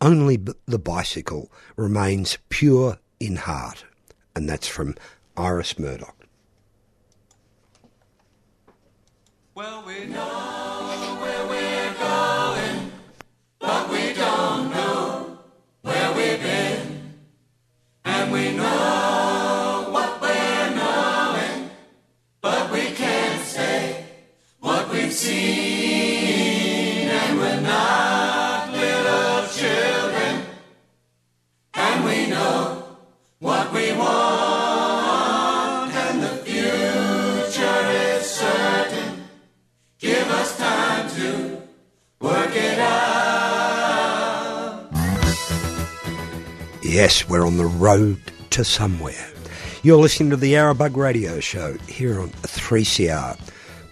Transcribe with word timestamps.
Only 0.00 0.36
the 0.66 0.78
bicycle 0.78 1.50
remains 1.76 2.38
pure 2.48 2.98
in 3.18 3.36
heart. 3.36 3.84
And 4.36 4.48
that's 4.48 4.68
from 4.68 4.94
Iris 5.36 5.78
Murdoch. 5.78 6.14
Well, 9.56 9.82
we 9.84 10.04
know 10.06 11.18
where 11.20 11.46
we're 11.48 11.94
going, 11.94 12.92
but 13.58 13.90
we 13.90 14.12
don't 14.12 14.70
know 14.70 15.38
where 15.82 16.12
we've 16.12 16.40
been. 16.40 17.14
And 18.04 18.30
we 18.32 18.52
know 18.56 19.88
what 19.90 20.20
we're 20.20 20.70
knowing, 20.76 21.70
but 22.40 22.70
we 22.70 22.92
can't 22.92 23.44
say 23.44 24.04
what 24.60 24.88
we've 24.92 25.12
seen. 25.12 26.27
Yes, 46.98 47.28
we're 47.28 47.46
on 47.46 47.58
the 47.58 47.64
road 47.64 48.20
to 48.50 48.64
somewhere. 48.64 49.24
You're 49.84 49.98
listening 49.98 50.30
to 50.30 50.36
the 50.36 50.54
Arabug 50.54 50.96
Radio 50.96 51.38
Show 51.38 51.74
here 51.86 52.18
on 52.18 52.30
3CR. 52.30 53.38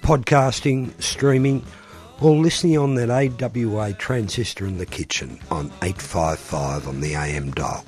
Podcasting, 0.03 0.91
streaming, 1.01 1.65
or 2.21 2.35
listening 2.35 2.77
on 2.79 2.97
that 2.97 3.09
AWA 3.09 3.93
transistor 3.93 4.67
in 4.67 4.79
the 4.79 4.87
kitchen 4.87 5.39
on 5.53 5.67
855 5.83 6.89
on 6.89 7.01
the 7.01 7.15
AM 7.15 7.53
dial. 7.53 7.85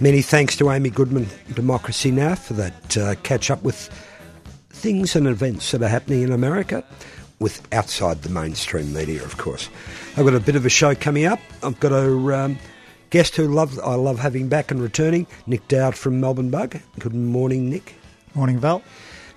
Many 0.00 0.22
thanks 0.22 0.56
to 0.56 0.70
Amy 0.70 0.88
Goodman, 0.88 1.26
Democracy 1.52 2.10
Now! 2.10 2.34
for 2.34 2.54
that 2.54 2.96
uh, 2.96 3.16
catch 3.16 3.50
up 3.50 3.62
with 3.62 3.90
things 4.70 5.14
and 5.14 5.26
events 5.26 5.72
that 5.72 5.82
are 5.82 5.88
happening 5.88 6.22
in 6.22 6.32
America 6.32 6.82
with 7.38 7.68
outside 7.74 8.22
the 8.22 8.30
mainstream 8.30 8.94
media, 8.94 9.22
of 9.24 9.36
course. 9.36 9.68
I've 10.16 10.24
got 10.24 10.32
a 10.32 10.40
bit 10.40 10.56
of 10.56 10.64
a 10.64 10.70
show 10.70 10.94
coming 10.94 11.26
up. 11.26 11.38
I've 11.62 11.78
got 11.80 11.92
a 11.92 12.34
um, 12.34 12.58
guest 13.10 13.36
who 13.36 13.48
love 13.48 13.78
I 13.80 13.94
love 13.94 14.18
having 14.18 14.48
back 14.48 14.70
and 14.70 14.82
returning, 14.82 15.26
Nic 15.46 15.66
Dow 15.68 15.90
from 15.90 16.20
Melbourne 16.20 16.50
Bug. 16.50 16.78
Good 16.98 17.14
morning, 17.14 17.70
Nic. 17.70 17.94
Morning, 18.34 18.58
Val. 18.58 18.82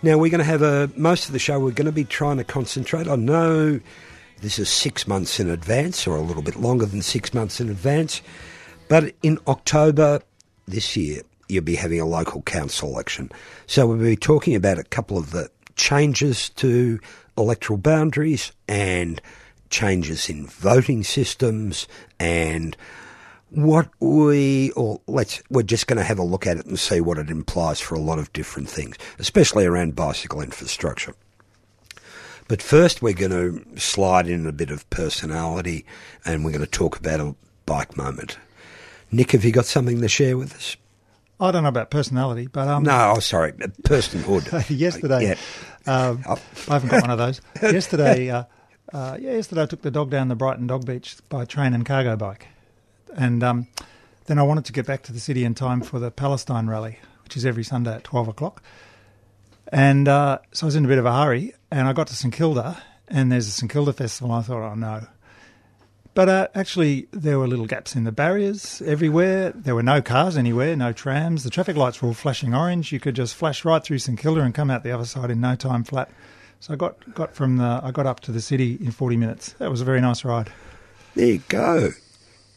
Now 0.04 0.18
we're 0.18 0.32
going 0.32 0.40
to 0.40 0.46
have 0.46 0.62
a 0.62 0.90
most 0.96 1.28
of 1.28 1.34
the 1.34 1.40
show. 1.40 1.60
We're 1.60 1.72
going 1.72 1.86
to 1.86 1.92
be 1.92 2.04
trying 2.04 2.38
to 2.38 2.44
concentrate. 2.44 3.08
I 3.08 3.16
know 3.16 3.80
this 4.42 4.58
is 4.60 4.70
six 4.70 5.08
months 5.08 5.40
in 5.40 5.50
advance, 5.50 6.08
or 6.08 6.16
a 6.16 6.22
little 6.22 6.42
bit 6.42 6.56
longer 6.56 6.86
than 6.86 7.02
six 7.02 7.34
months 7.34 7.62
in 7.62 7.70
advance, 7.70 8.22
but 8.88 9.14
in 9.22 9.38
October 9.48 10.22
this 10.68 10.96
year 10.96 11.22
you'll 11.48 11.64
be 11.64 11.76
having 11.76 12.00
a 12.00 12.06
local 12.06 12.42
council 12.44 12.90
election. 12.90 13.30
So 13.68 13.86
we'll 13.86 13.98
be 13.98 14.16
talking 14.16 14.56
about 14.56 14.80
a 14.80 14.84
couple 14.86 15.18
of 15.18 15.32
the 15.32 15.50
changes 15.76 16.50
to 16.50 17.00
electoral 17.38 17.78
boundaries 17.78 18.52
and 18.68 19.22
changes 19.70 20.30
in 20.30 20.48
voting 20.48 21.04
systems 21.04 21.88
and 22.20 22.78
what 23.52 23.90
we 24.00 24.72
or 24.72 25.02
let's 25.08 25.42
we're 25.50 25.62
just 25.64 25.86
going 25.88 25.98
to 25.98 26.04
have 26.04 26.18
a 26.20 26.24
look 26.24 26.48
at 26.48 26.58
it 26.58 26.66
and 26.66 26.80
see 26.80 27.02
what 27.02 27.18
it 27.18 27.30
implies 27.30 27.80
for 27.82 27.96
a 27.96 28.00
lot 28.00 28.18
of 28.18 28.32
different 28.34 28.70
things, 28.70 28.96
especially 29.20 29.66
around 29.66 29.96
bicycle 29.96 30.42
infrastructure. 30.42 31.14
But 32.48 32.62
first, 32.62 33.02
we're 33.02 33.14
going 33.14 33.32
to 33.32 33.80
slide 33.80 34.28
in 34.28 34.46
a 34.46 34.52
bit 34.52 34.72
of 34.72 34.90
personality, 34.90 35.86
and 36.26 36.44
we're 36.44 36.52
going 36.52 36.66
to 36.66 36.70
talk 36.70 36.98
about 36.98 37.20
a 37.22 37.36
bike 37.66 37.96
moment. 37.96 38.38
Nic, 39.12 39.32
have 39.32 39.46
you 39.46 39.52
got 39.52 39.66
something 39.66 40.02
to 40.02 40.08
share 40.10 40.38
with 40.38 40.54
us? 40.56 40.76
I 41.40 41.52
don't 41.52 41.64
know 41.64 41.70
about 41.70 41.90
personality, 41.92 42.48
but 42.48 42.68
um, 42.68 42.84
No, 42.84 43.14
oh, 43.16 43.20
sorry, 43.20 43.54
personhood. 43.54 44.70
yesterday, 44.78 45.24
Yeah. 45.30 45.36
um, 46.10 46.24
I 46.68 46.74
haven't 46.74 46.90
got 46.90 47.02
one 47.02 47.10
of 47.12 47.18
those. 47.18 47.42
yesterday, 47.62 48.30
uh, 48.30 48.44
uh, 48.94 49.18
yeah, 49.20 49.32
yesterday 49.32 49.64
I 49.64 49.66
took 49.66 49.82
the 49.82 49.92
dog 49.92 50.10
down 50.10 50.28
the 50.28 50.36
Brighton 50.36 50.68
Dog 50.68 50.86
Beach 50.86 51.16
by 51.30 51.46
train 51.46 51.74
and 51.74 51.86
cargo 51.86 52.16
bike, 52.18 52.48
and 53.16 53.44
um, 53.44 53.68
then 54.26 54.40
I 54.40 54.44
wanted 54.44 54.66
to 54.66 54.74
get 54.74 54.86
back 54.86 55.04
to 55.04 55.14
the 55.14 55.20
city 55.20 55.44
in 55.44 55.54
time 55.54 55.82
for 55.82 56.00
the 56.00 56.12
Palestine 56.12 56.68
rally, 56.68 57.00
which 57.24 57.36
is 57.38 57.46
every 57.46 57.64
Sunday 57.64 57.96
at 57.96 58.04
twelve 58.04 58.28
o'clock. 58.28 58.64
And 59.72 60.08
uh, 60.08 60.40
so 60.52 60.66
I 60.66 60.68
was 60.68 60.76
in 60.76 60.86
a 60.86 60.88
bit 60.88 60.98
of 60.98 61.06
a 61.06 61.14
hurry, 61.14 61.54
and 61.72 61.88
I 61.88 61.94
got 61.94 62.08
to 62.08 62.16
St 62.16 62.34
Kilda, 62.34 62.82
and 63.08 63.32
there's 63.32 63.48
a 63.48 63.52
St 63.52 63.72
Kilda 63.72 63.94
festival. 63.94 64.36
And 64.36 64.44
I 64.44 64.48
thought, 64.48 64.72
oh 64.72 64.76
no. 64.76 65.08
But 66.14 66.28
uh, 66.28 66.48
actually, 66.54 67.08
there 67.12 67.40
were 67.40 67.48
little 67.48 67.68
gaps 67.68 67.96
in 67.96 68.04
the 68.04 68.12
barriers 68.12 68.82
everywhere. 68.86 69.52
There 69.56 69.76
were 69.76 69.84
no 69.84 70.02
cars 70.02 70.36
anywhere, 70.36 70.76
no 70.76 70.92
trams. 70.92 71.46
The 71.46 71.50
traffic 71.50 71.78
lights 71.78 72.02
were 72.02 72.10
all 72.10 72.14
flashing 72.14 72.54
orange. 72.54 72.92
You 72.92 73.00
could 73.00 73.16
just 73.16 73.34
flash 73.34 73.64
right 73.64 73.82
through 73.82 74.00
St 74.00 74.20
Kilda 74.20 74.42
and 74.42 74.54
come 74.54 74.70
out 74.70 74.84
the 74.84 74.92
other 74.92 75.06
side 75.06 75.32
in 75.32 75.40
no 75.40 75.56
time 75.56 75.86
flat. 75.86 76.12
So 76.60 76.74
I 76.74 76.76
got 76.76 77.14
got 77.14 77.34
from 77.34 77.58
the 77.58 77.80
I 77.82 77.92
got 77.92 78.06
up 78.06 78.20
to 78.22 78.34
the 78.34 78.42
city 78.42 78.78
in 78.82 78.92
forty 78.92 79.16
minutes. 79.16 79.54
That 79.54 79.72
was 79.72 79.80
a 79.80 79.86
very 79.86 80.02
nice 80.02 80.26
ride. 80.26 80.52
There 81.16 81.28
you 81.28 81.42
go. 81.48 81.92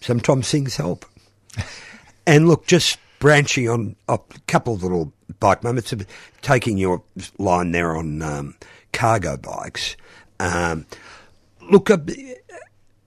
Sometimes 0.05 0.51
things 0.51 0.77
help. 0.77 1.07
and 2.27 2.47
look, 2.47 2.67
just 2.67 2.99
branching 3.21 3.71
on 3.71 3.97
a 4.07 4.19
couple 4.47 4.75
of 4.75 4.83
little 4.83 5.15
bike 5.41 5.65
moments, 5.65 5.95
of 5.95 6.07
taking 6.43 6.77
your 6.77 7.03
line 7.39 7.73
there 7.73 7.97
on 7.97 8.21
um, 8.21 8.55
cargo 8.93 9.39
bikes. 9.39 9.97
Um, 10.39 10.85
look, 11.71 11.89
uh, 11.89 11.97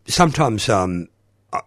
sometimes 0.07 0.69
um, 0.69 1.07
I, 1.53 1.61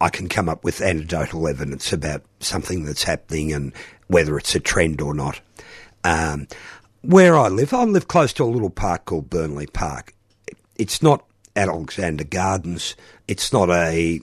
I 0.00 0.08
can 0.08 0.30
come 0.30 0.48
up 0.48 0.64
with 0.64 0.80
anecdotal 0.80 1.46
evidence 1.48 1.92
about 1.92 2.22
something 2.40 2.86
that's 2.86 3.04
happening 3.04 3.52
and 3.52 3.74
whether 4.06 4.38
it's 4.38 4.54
a 4.54 4.60
trend 4.60 5.02
or 5.02 5.12
not. 5.12 5.38
Um, 6.02 6.48
where 7.02 7.36
I 7.36 7.48
live, 7.48 7.74
I 7.74 7.84
live 7.84 8.08
close 8.08 8.32
to 8.34 8.44
a 8.44 8.46
little 8.46 8.70
park 8.70 9.04
called 9.04 9.28
Burnley 9.28 9.66
Park. 9.66 10.14
It's 10.76 11.02
not 11.02 11.26
at 11.54 11.68
Alexander 11.68 12.24
Gardens. 12.24 12.96
It's 13.28 13.52
not 13.52 13.68
a 13.68 14.18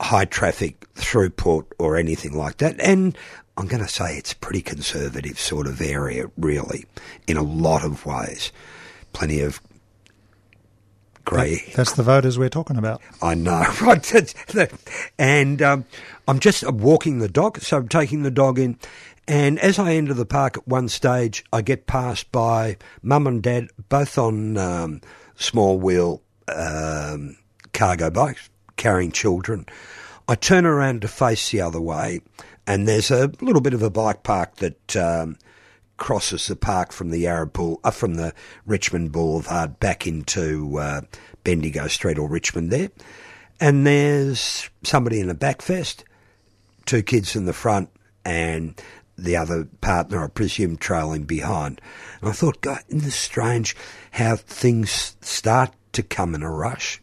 high 0.00 0.24
traffic 0.24 0.80
throughput 0.94 1.66
or 1.78 1.96
anything 1.96 2.36
like 2.36 2.58
that. 2.58 2.80
And 2.80 3.16
I'm 3.56 3.66
going 3.66 3.82
to 3.82 3.88
say 3.88 4.16
it's 4.16 4.32
a 4.32 4.36
pretty 4.36 4.62
conservative 4.62 5.38
sort 5.38 5.66
of 5.66 5.80
area, 5.80 6.30
really, 6.36 6.86
in 7.26 7.36
a 7.36 7.42
lot 7.42 7.84
of 7.84 8.06
ways. 8.06 8.52
Plenty 9.12 9.40
of 9.40 9.60
grey 11.24 11.62
That's 11.74 11.92
the 11.92 12.02
voters 12.02 12.38
we're 12.38 12.48
talking 12.48 12.78
about. 12.78 13.02
I 13.20 13.34
know, 13.34 13.64
right? 13.82 14.34
And 15.18 15.60
um, 15.60 15.84
I'm 16.26 16.38
just 16.38 16.70
walking 16.70 17.18
the 17.18 17.28
dog, 17.28 17.58
so 17.58 17.78
I'm 17.78 17.88
taking 17.88 18.22
the 18.22 18.30
dog 18.30 18.58
in. 18.58 18.78
And 19.26 19.58
as 19.58 19.78
I 19.78 19.92
enter 19.92 20.14
the 20.14 20.24
park 20.24 20.56
at 20.56 20.66
one 20.66 20.88
stage, 20.88 21.44
I 21.52 21.60
get 21.60 21.86
passed 21.86 22.32
by 22.32 22.78
mum 23.02 23.26
and 23.26 23.42
dad, 23.42 23.68
both 23.90 24.16
on 24.16 24.56
um, 24.56 25.02
small 25.36 25.78
wheel 25.78 26.22
um, 26.48 27.36
cargo 27.74 28.08
bikes, 28.08 28.48
carrying 28.78 29.12
children. 29.12 29.66
I 30.26 30.34
turn 30.34 30.64
around 30.64 31.02
to 31.02 31.08
face 31.08 31.50
the 31.50 31.60
other 31.60 31.80
way, 31.80 32.20
and 32.66 32.88
there's 32.88 33.10
a 33.10 33.30
little 33.42 33.60
bit 33.60 33.74
of 33.74 33.82
a 33.82 33.90
bike 33.90 34.22
park 34.22 34.56
that 34.56 34.96
um, 34.96 35.36
crosses 35.98 36.46
the 36.46 36.56
park 36.56 36.92
from 36.92 37.10
the 37.10 37.18
Yarra 37.18 37.46
Bull, 37.46 37.80
uh, 37.84 37.90
from 37.90 38.14
the 38.14 38.32
Richmond 38.64 39.12
Boulevard 39.12 39.78
back 39.80 40.06
into 40.06 40.78
uh, 40.78 41.02
Bendigo 41.44 41.88
Street 41.88 42.18
or 42.18 42.28
Richmond 42.28 42.70
there. 42.70 42.90
And 43.60 43.86
there's 43.86 44.70
somebody 44.84 45.20
in 45.20 45.28
a 45.28 45.34
back 45.34 45.60
vest, 45.60 46.04
two 46.86 47.02
kids 47.02 47.36
in 47.36 47.44
the 47.44 47.52
front, 47.52 47.90
and 48.24 48.80
the 49.16 49.36
other 49.36 49.64
partner, 49.80 50.24
I 50.24 50.28
presume, 50.28 50.76
trailing 50.76 51.24
behind. 51.24 51.80
And 52.20 52.30
I 52.30 52.32
thought, 52.32 52.60
God, 52.60 52.82
isn't 52.88 53.02
this 53.02 53.16
strange 53.16 53.76
how 54.12 54.36
things 54.36 55.16
start 55.20 55.72
to 55.92 56.02
come 56.02 56.34
in 56.34 56.42
a 56.42 56.50
rush? 56.50 57.02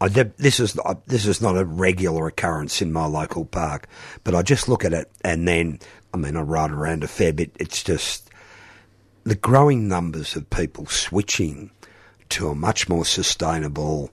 I 0.00 0.08
this 0.08 0.60
is 0.60 0.78
this 1.06 1.26
is 1.26 1.40
not 1.40 1.56
a 1.56 1.64
regular 1.64 2.28
occurrence 2.28 2.80
in 2.80 2.92
my 2.92 3.06
local 3.06 3.44
park, 3.44 3.88
but 4.22 4.34
I 4.34 4.42
just 4.42 4.68
look 4.68 4.84
at 4.84 4.92
it 4.92 5.10
and 5.24 5.46
then 5.46 5.80
I 6.14 6.18
mean 6.18 6.36
I 6.36 6.42
ride 6.42 6.70
around 6.70 7.02
a 7.02 7.08
fair 7.08 7.32
bit. 7.32 7.50
It's 7.58 7.82
just 7.82 8.30
the 9.24 9.34
growing 9.34 9.88
numbers 9.88 10.36
of 10.36 10.50
people 10.50 10.86
switching 10.86 11.70
to 12.28 12.48
a 12.48 12.54
much 12.54 12.88
more 12.88 13.04
sustainable, 13.04 14.10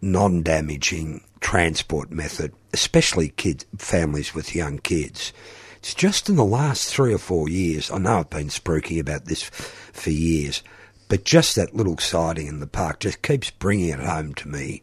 non-damaging 0.00 1.22
transport 1.40 2.10
method, 2.10 2.52
especially 2.72 3.28
kids, 3.28 3.66
families 3.76 4.34
with 4.34 4.54
young 4.54 4.78
kids. 4.78 5.34
It's 5.78 5.94
just 5.94 6.28
in 6.30 6.36
the 6.36 6.44
last 6.44 6.92
three 6.92 7.12
or 7.12 7.18
four 7.18 7.48
years. 7.48 7.90
I 7.90 7.98
know 7.98 8.20
I've 8.20 8.30
been 8.30 8.48
spruiky 8.48 8.98
about 8.98 9.26
this 9.26 9.42
for 9.42 10.10
years, 10.10 10.62
but 11.08 11.24
just 11.24 11.54
that 11.56 11.74
little 11.74 11.98
siding 11.98 12.46
in 12.46 12.60
the 12.60 12.66
park 12.66 13.00
just 13.00 13.20
keeps 13.20 13.50
bringing 13.50 13.90
it 13.90 14.00
home 14.00 14.34
to 14.34 14.48
me 14.48 14.82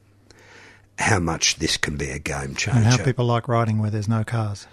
how 0.98 1.20
much 1.20 1.58
this 1.58 1.78
can 1.78 1.98
be 1.98 2.10
a 2.10 2.20
game 2.20 2.56
changer. 2.56 2.78
And 2.80 2.86
how 2.88 2.98
people 3.04 3.26
like 3.26 3.48
riding 3.48 3.80
where 3.80 3.90
there's 3.92 4.08
no 4.08 4.24
cars. 4.24 4.68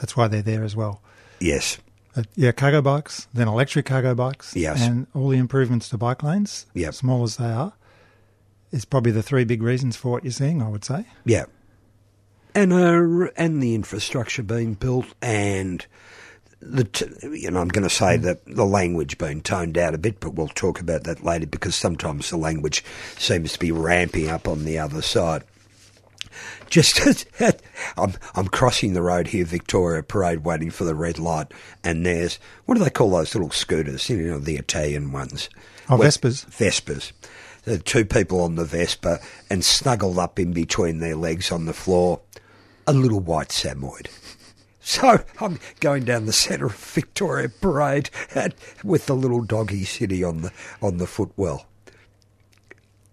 That's 0.00 0.16
why 0.16 0.28
they're 0.28 0.42
there 0.42 0.64
as 0.64 0.74
well. 0.76 1.00
yes, 1.40 1.78
Uh, 2.16 2.24
yeah, 2.34 2.50
cargo 2.50 2.82
bikes, 2.82 3.28
then 3.32 3.46
electric 3.46 3.86
cargo 3.86 4.14
bikes, 4.16 4.56
Yes. 4.56 4.82
and 4.82 5.06
all 5.14 5.28
the 5.28 5.38
improvements 5.38 5.88
to 5.90 5.96
bike 5.98 6.22
lanes, 6.24 6.66
Yep. 6.74 6.94
small 6.94 7.22
as 7.22 7.36
they 7.36 7.46
are, 7.52 7.72
is 8.72 8.84
probably 8.84 9.12
the 9.12 9.22
three 9.22 9.44
big 9.44 9.62
reasons 9.62 9.94
for 9.96 10.10
what 10.10 10.24
you're 10.24 10.32
seeing. 10.32 10.60
I 10.60 10.68
would 10.68 10.84
say. 10.84 11.04
yeah, 11.24 11.44
and 12.54 12.72
uh, 12.72 13.28
and 13.36 13.62
the 13.62 13.74
infrastructure 13.76 14.42
being 14.42 14.74
built 14.74 15.06
and. 15.22 15.86
The 16.62 16.84
t- 16.84 17.06
you 17.22 17.50
know, 17.50 17.60
I'm 17.60 17.68
going 17.68 17.88
to 17.88 17.94
say 17.94 18.18
mm. 18.18 18.22
that 18.22 18.44
the 18.46 18.66
language 18.66 19.16
being 19.16 19.40
toned 19.40 19.78
out 19.78 19.94
a 19.94 19.98
bit, 19.98 20.20
but 20.20 20.34
we'll 20.34 20.48
talk 20.48 20.80
about 20.80 21.04
that 21.04 21.24
later 21.24 21.46
because 21.46 21.74
sometimes 21.74 22.28
the 22.28 22.36
language 22.36 22.84
seems 23.16 23.54
to 23.54 23.58
be 23.58 23.72
ramping 23.72 24.28
up 24.28 24.46
on 24.46 24.64
the 24.64 24.78
other 24.78 25.00
side. 25.00 25.42
Just 26.68 27.00
as 27.40 27.56
I'm, 27.96 28.14
I'm 28.34 28.48
crossing 28.48 28.92
the 28.92 29.02
road 29.02 29.28
here, 29.28 29.44
Victoria 29.44 30.02
Parade, 30.02 30.44
waiting 30.44 30.70
for 30.70 30.84
the 30.84 30.94
red 30.94 31.18
light, 31.18 31.52
and 31.82 32.04
there's 32.04 32.38
what 32.66 32.76
do 32.76 32.84
they 32.84 32.90
call 32.90 33.10
those 33.10 33.34
little 33.34 33.50
scooters? 33.50 34.08
You 34.08 34.18
know, 34.18 34.38
the 34.38 34.56
Italian 34.56 35.12
ones. 35.12 35.48
Oh, 35.88 35.96
Well, 35.96 36.08
Vespas. 36.08 36.46
Vespas. 36.46 37.12
There 37.64 37.78
two 37.78 38.04
people 38.04 38.40
on 38.42 38.54
the 38.54 38.64
Vespa, 38.64 39.18
and 39.50 39.64
snuggled 39.64 40.18
up 40.18 40.38
in 40.38 40.52
between 40.52 40.98
their 40.98 41.16
legs 41.16 41.52
on 41.52 41.66
the 41.66 41.74
floor, 41.74 42.20
a 42.86 42.92
little 42.92 43.20
white 43.20 43.52
Samoyed. 43.52 44.08
So 44.90 45.22
I'm 45.40 45.60
going 45.80 46.04
down 46.04 46.24
the 46.24 46.32
centre 46.32 46.66
of 46.66 46.74
Victoria 46.74 47.50
Parade 47.50 48.08
and, 48.34 48.54
with 48.82 49.06
the 49.06 49.14
little 49.14 49.42
doggy 49.42 49.84
city 49.84 50.24
on 50.24 50.40
the 50.40 50.52
on 50.80 50.96
the 50.96 51.06
footwell. 51.06 51.66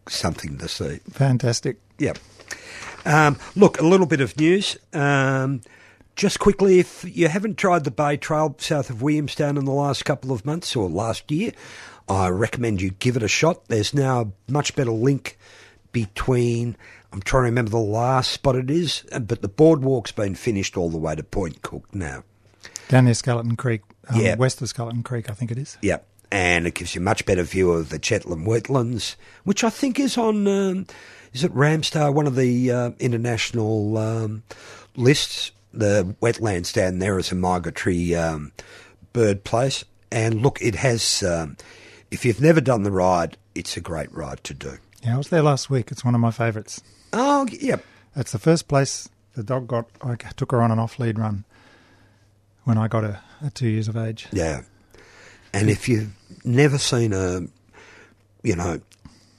Something 0.07 0.57
to 0.59 0.69
see. 0.69 1.01
Fantastic. 1.11 1.77
Yeah. 1.99 2.13
Um, 3.05 3.37
look, 3.55 3.79
a 3.81 3.85
little 3.85 4.05
bit 4.05 4.21
of 4.21 4.37
news. 4.37 4.77
Um, 4.93 5.61
just 6.15 6.39
quickly, 6.39 6.79
if 6.79 7.05
you 7.05 7.27
haven't 7.27 7.57
tried 7.57 7.83
the 7.83 7.91
Bay 7.91 8.17
Trail 8.17 8.55
south 8.59 8.89
of 8.89 9.01
Williamstown 9.01 9.57
in 9.57 9.65
the 9.65 9.71
last 9.71 10.05
couple 10.05 10.31
of 10.31 10.45
months 10.45 10.75
or 10.75 10.89
last 10.89 11.29
year, 11.31 11.51
I 12.07 12.29
recommend 12.29 12.81
you 12.81 12.91
give 12.91 13.17
it 13.17 13.23
a 13.23 13.27
shot. 13.27 13.65
There's 13.67 13.93
now 13.93 14.21
a 14.21 14.51
much 14.51 14.75
better 14.75 14.91
link 14.91 15.37
between. 15.91 16.77
I'm 17.13 17.21
trying 17.21 17.41
to 17.41 17.45
remember 17.45 17.71
the 17.71 17.77
last 17.77 18.31
spot 18.31 18.55
it 18.55 18.69
is, 18.69 19.03
but 19.21 19.41
the 19.41 19.47
boardwalk's 19.47 20.11
been 20.11 20.35
finished 20.35 20.75
all 20.77 20.89
the 20.89 20.97
way 20.97 21.15
to 21.15 21.23
Point 21.23 21.61
Cook 21.61 21.93
now. 21.95 22.23
Down 22.89 23.05
near 23.05 23.13
Skeleton 23.13 23.55
Creek, 23.55 23.81
um, 24.09 24.19
Yeah. 24.19 24.35
west 24.35 24.61
of 24.61 24.69
Skeleton 24.69 25.03
Creek, 25.03 25.29
I 25.29 25.33
think 25.33 25.51
it 25.51 25.57
is. 25.57 25.77
Yep. 25.81 26.05
And 26.31 26.67
it 26.67 26.73
gives 26.73 26.93
you 26.95 27.01
a 27.01 27.03
much 27.03 27.25
better 27.25 27.43
view 27.43 27.71
of 27.71 27.89
the 27.89 27.99
Cheetham 27.99 28.45
wetlands, 28.45 29.15
which 29.45 29.63
I 29.63 29.69
think 29.69 29.99
is 29.99 30.17
on, 30.17 30.45
um, 30.47 30.85
is 31.33 31.43
it 31.45 31.53
Ramsar, 31.53 32.13
one 32.13 32.27
of 32.27 32.35
the 32.35 32.71
uh, 32.71 32.91
international 32.99 33.97
um, 33.97 34.43
lists? 34.95 35.51
The 35.73 36.15
wetlands 36.21 36.73
down 36.73 36.99
there 36.99 37.17
is 37.19 37.31
a 37.31 37.35
migratory 37.35 38.13
um, 38.15 38.51
bird 39.13 39.43
place. 39.45 39.85
And 40.11 40.41
look, 40.41 40.61
it 40.61 40.75
has, 40.75 41.23
um, 41.23 41.55
if 42.11 42.25
you've 42.25 42.41
never 42.41 42.59
done 42.61 42.83
the 42.83 42.91
ride, 42.91 43.37
it's 43.55 43.77
a 43.77 43.81
great 43.81 44.11
ride 44.13 44.43
to 44.45 44.53
do. 44.53 44.77
Yeah, 45.03 45.15
I 45.15 45.17
was 45.17 45.29
there 45.29 45.41
last 45.41 45.69
week. 45.69 45.91
It's 45.91 46.03
one 46.03 46.15
of 46.15 46.21
my 46.21 46.31
favourites. 46.31 46.81
Oh, 47.13 47.47
yep. 47.51 47.83
That's 48.15 48.31
the 48.31 48.39
first 48.39 48.67
place 48.67 49.09
the 49.35 49.43
dog 49.43 49.67
got. 49.67 49.87
I 50.01 50.15
took 50.15 50.51
her 50.51 50.61
on 50.61 50.71
an 50.71 50.79
off-lead 50.79 51.19
run 51.19 51.45
when 52.63 52.77
I 52.77 52.87
got 52.87 53.03
her 53.03 53.21
at 53.43 53.55
two 53.55 53.67
years 53.67 53.87
of 53.87 53.95
age. 53.95 54.27
Yeah. 54.31 54.61
And 55.53 55.69
if 55.69 55.87
you've 55.87 56.13
never 56.43 56.77
seen 56.77 57.13
a, 57.13 57.41
you 58.43 58.55
know, 58.55 58.81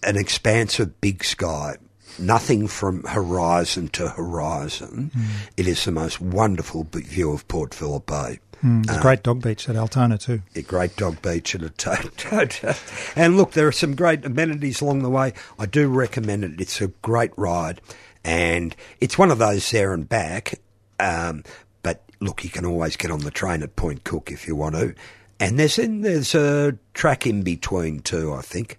an 0.03 0.17
expansive 0.17 1.01
big 1.01 1.25
sky, 1.25 1.77
nothing 2.19 2.67
from 2.67 3.03
horizon 3.05 3.89
to 3.89 4.09
horizon, 4.09 5.11
mm. 5.15 5.51
it 5.57 5.67
is 5.67 5.85
the 5.85 5.93
most 5.93 6.21
wonderful 6.21 6.87
view 6.91 7.33
of 7.33 7.47
Port 7.49 7.75
Phillip 7.75 8.07
Bay. 8.07 8.41
Mm, 8.63 8.97
a 8.97 9.01
great 9.01 9.23
dog 9.23 9.43
beach 9.43 9.69
at 9.69 9.77
Altona 9.77 10.19
too. 10.19 10.43
A 10.57 10.63
great 10.63 10.97
dog 10.97 11.23
beach 11.23 11.55
at 11.55 11.63
Altona. 11.87 12.75
and 13.15 13.37
look, 13.37 13.53
there 13.53 13.69
are 13.69 13.73
some 13.73 13.95
great 13.95 14.25
amenities 14.25 14.81
along 14.81 15.03
the 15.03 15.11
way. 15.11 15.33
I 15.59 15.67
do 15.67 15.89
recommend 15.89 16.45
it. 16.45 16.61
It's 16.61 16.81
a 16.81 16.89
great 16.89 17.31
ride, 17.37 17.81
and 18.25 18.75
it's 19.01 19.17
one 19.17 19.31
of 19.31 19.39
those 19.39 19.71
there 19.71 19.93
and 19.93 20.09
back. 20.09 20.55
Um, 20.99 21.45
but 21.83 22.03
look, 22.21 22.43
you 22.43 22.51
can 22.51 22.67
always 22.67 22.97
get 22.97 23.11
on 23.11 23.21
the 23.21 23.31
train 23.31 23.63
at 23.63 23.77
Point 23.77 24.05
Cook 24.05 24.33
if 24.33 24.49
you 24.49 24.57
want 24.57 24.75
to. 24.75 24.95
And 25.41 25.57
there's 25.59 25.79
in, 25.79 26.01
there's 26.01 26.35
a 26.35 26.77
track 26.95 27.27
in 27.27 27.43
between 27.43 28.01
too. 28.01 28.35
I 28.35 28.43
think. 28.43 28.79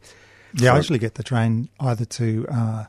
Yeah, 0.55 0.73
I 0.73 0.77
usually 0.77 0.99
get 0.99 1.15
the 1.15 1.23
train 1.23 1.69
either 1.79 2.05
to 2.05 2.47
uh, 2.51 2.85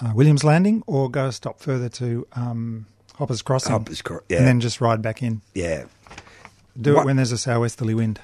uh, 0.00 0.12
Williams 0.14 0.44
Landing 0.44 0.82
or 0.86 1.10
go 1.10 1.26
a 1.26 1.32
stop 1.32 1.60
further 1.60 1.88
to 1.90 2.26
um, 2.32 2.86
Hoppers 3.16 3.42
Crossing, 3.42 3.72
Hoppers 3.72 4.02
Cro- 4.02 4.20
yeah. 4.28 4.38
and 4.38 4.46
then 4.46 4.60
just 4.60 4.80
ride 4.80 5.02
back 5.02 5.22
in. 5.22 5.40
Yeah. 5.54 5.84
Do 6.80 6.94
What- 6.94 7.02
it 7.02 7.06
when 7.06 7.16
there's 7.16 7.32
a 7.32 7.38
southwesterly 7.38 7.94
wind. 7.94 8.18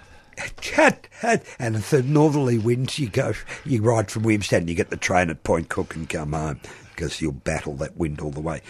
and 1.58 1.76
if 1.76 1.90
the 1.90 2.02
northerly 2.02 2.58
winds, 2.58 2.98
you 2.98 3.08
go, 3.08 3.34
you 3.64 3.82
ride 3.82 4.10
from 4.10 4.22
Williamstown, 4.22 4.68
you 4.68 4.74
get 4.74 4.90
the 4.90 4.96
train 4.96 5.28
at 5.30 5.44
Point 5.44 5.68
Cook 5.68 5.94
and 5.94 6.08
come 6.08 6.32
home 6.32 6.60
because 6.94 7.20
you'll 7.20 7.32
battle 7.32 7.74
that 7.76 7.96
wind 7.96 8.20
all 8.20 8.30
the 8.30 8.40
way. 8.40 8.60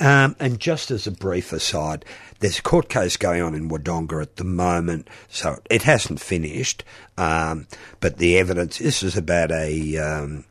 Um, 0.00 0.34
and 0.38 0.58
just 0.60 0.90
as 0.90 1.06
a 1.06 1.10
brief 1.10 1.52
aside, 1.52 2.04
there's 2.40 2.58
a 2.58 2.62
court 2.62 2.88
case 2.88 3.16
going 3.16 3.42
on 3.42 3.54
in 3.54 3.68
Wodonga 3.68 4.20
at 4.22 4.36
the 4.36 4.44
moment, 4.44 5.08
so 5.28 5.58
it 5.70 5.82
hasn't 5.82 6.20
finished. 6.20 6.84
Um, 7.16 7.66
but 8.00 8.18
the 8.18 8.36
evidence, 8.38 8.78
this 8.78 9.02
is 9.02 9.16
about 9.16 9.50
a 9.52 9.96
um, 9.98 10.44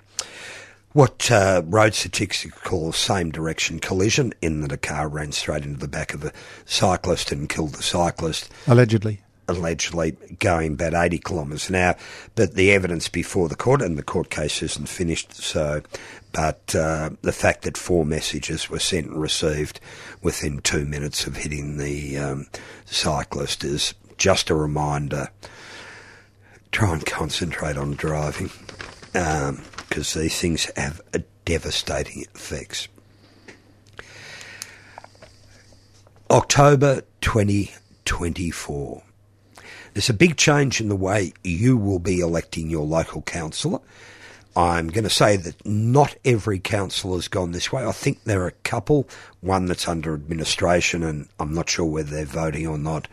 what 0.99 1.31
uh, 1.31 1.61
road 1.67 1.93
statistics 1.93 2.45
call 2.65 2.91
same 2.91 3.31
direction 3.31 3.79
collision, 3.79 4.33
in 4.41 4.59
that 4.59 4.73
a 4.73 4.77
car 4.77 5.07
ran 5.07 5.31
straight 5.31 5.63
into 5.63 5.79
the 5.79 5.87
back 5.87 6.13
of 6.13 6.25
a 6.25 6.33
cyclist 6.65 7.31
and 7.31 7.47
killed 7.47 7.73
the 7.73 7.81
cyclist 7.81 8.51
Allegedly. 8.67 9.21
allegedly 9.47 10.11
going 10.39 10.73
about 10.73 10.93
80 10.93 11.19
kilometres 11.19 11.69
an 11.69 11.75
hour. 11.75 11.95
But 12.35 12.55
the 12.55 12.73
evidence 12.73 13.07
before 13.07 13.47
the 13.47 13.55
court, 13.55 13.81
and 13.81 13.97
the 13.97 14.03
court 14.03 14.29
case 14.29 14.61
isn't 14.61 14.89
finished, 14.89 15.35
so, 15.35 15.83
but 16.33 16.75
uh, 16.75 17.11
the 17.21 17.31
fact 17.31 17.61
that 17.61 17.77
four 17.77 18.05
messages 18.05 18.69
were 18.69 18.77
sent 18.77 19.07
and 19.07 19.21
received 19.21 19.79
within 20.21 20.59
two 20.59 20.83
minutes 20.83 21.25
of 21.25 21.37
hitting 21.37 21.77
the 21.77 22.17
um, 22.17 22.47
cyclist 22.83 23.63
is 23.63 23.93
just 24.17 24.49
a 24.49 24.53
reminder. 24.53 25.29
Try 26.73 26.91
and 26.91 27.05
concentrate 27.05 27.77
on 27.77 27.93
driving 27.93 28.49
because 29.89 30.13
these 30.13 30.39
things 30.39 30.71
have 30.75 31.01
a 31.13 31.19
devastating 31.45 32.23
effects. 32.35 32.87
October 36.31 37.01
2024. 37.21 39.03
There's 39.93 40.09
a 40.09 40.13
big 40.13 40.37
change 40.37 40.79
in 40.79 40.87
the 40.87 40.95
way 40.95 41.33
you 41.43 41.75
will 41.75 41.97
be 41.97 42.19
electing 42.19 42.69
your 42.69 42.85
local 42.85 43.23
councillor. 43.23 43.79
I'm 44.55 44.89
going 44.89 45.03
to 45.03 45.09
say 45.09 45.37
that 45.37 45.65
not 45.65 46.15
every 46.23 46.59
council 46.59 47.15
has 47.15 47.27
gone 47.27 47.51
this 47.51 47.71
way. 47.71 47.85
I 47.85 47.91
think 47.91 48.23
there 48.23 48.43
are 48.43 48.47
a 48.47 48.63
couple, 48.63 49.07
one 49.41 49.65
that's 49.65 49.87
under 49.87 50.13
administration, 50.13 51.03
and 51.03 51.27
I'm 51.39 51.53
not 51.53 51.69
sure 51.69 51.85
whether 51.85 52.11
they're 52.11 52.25
voting 52.25 52.67
or 52.67 52.77
not. 52.77 53.07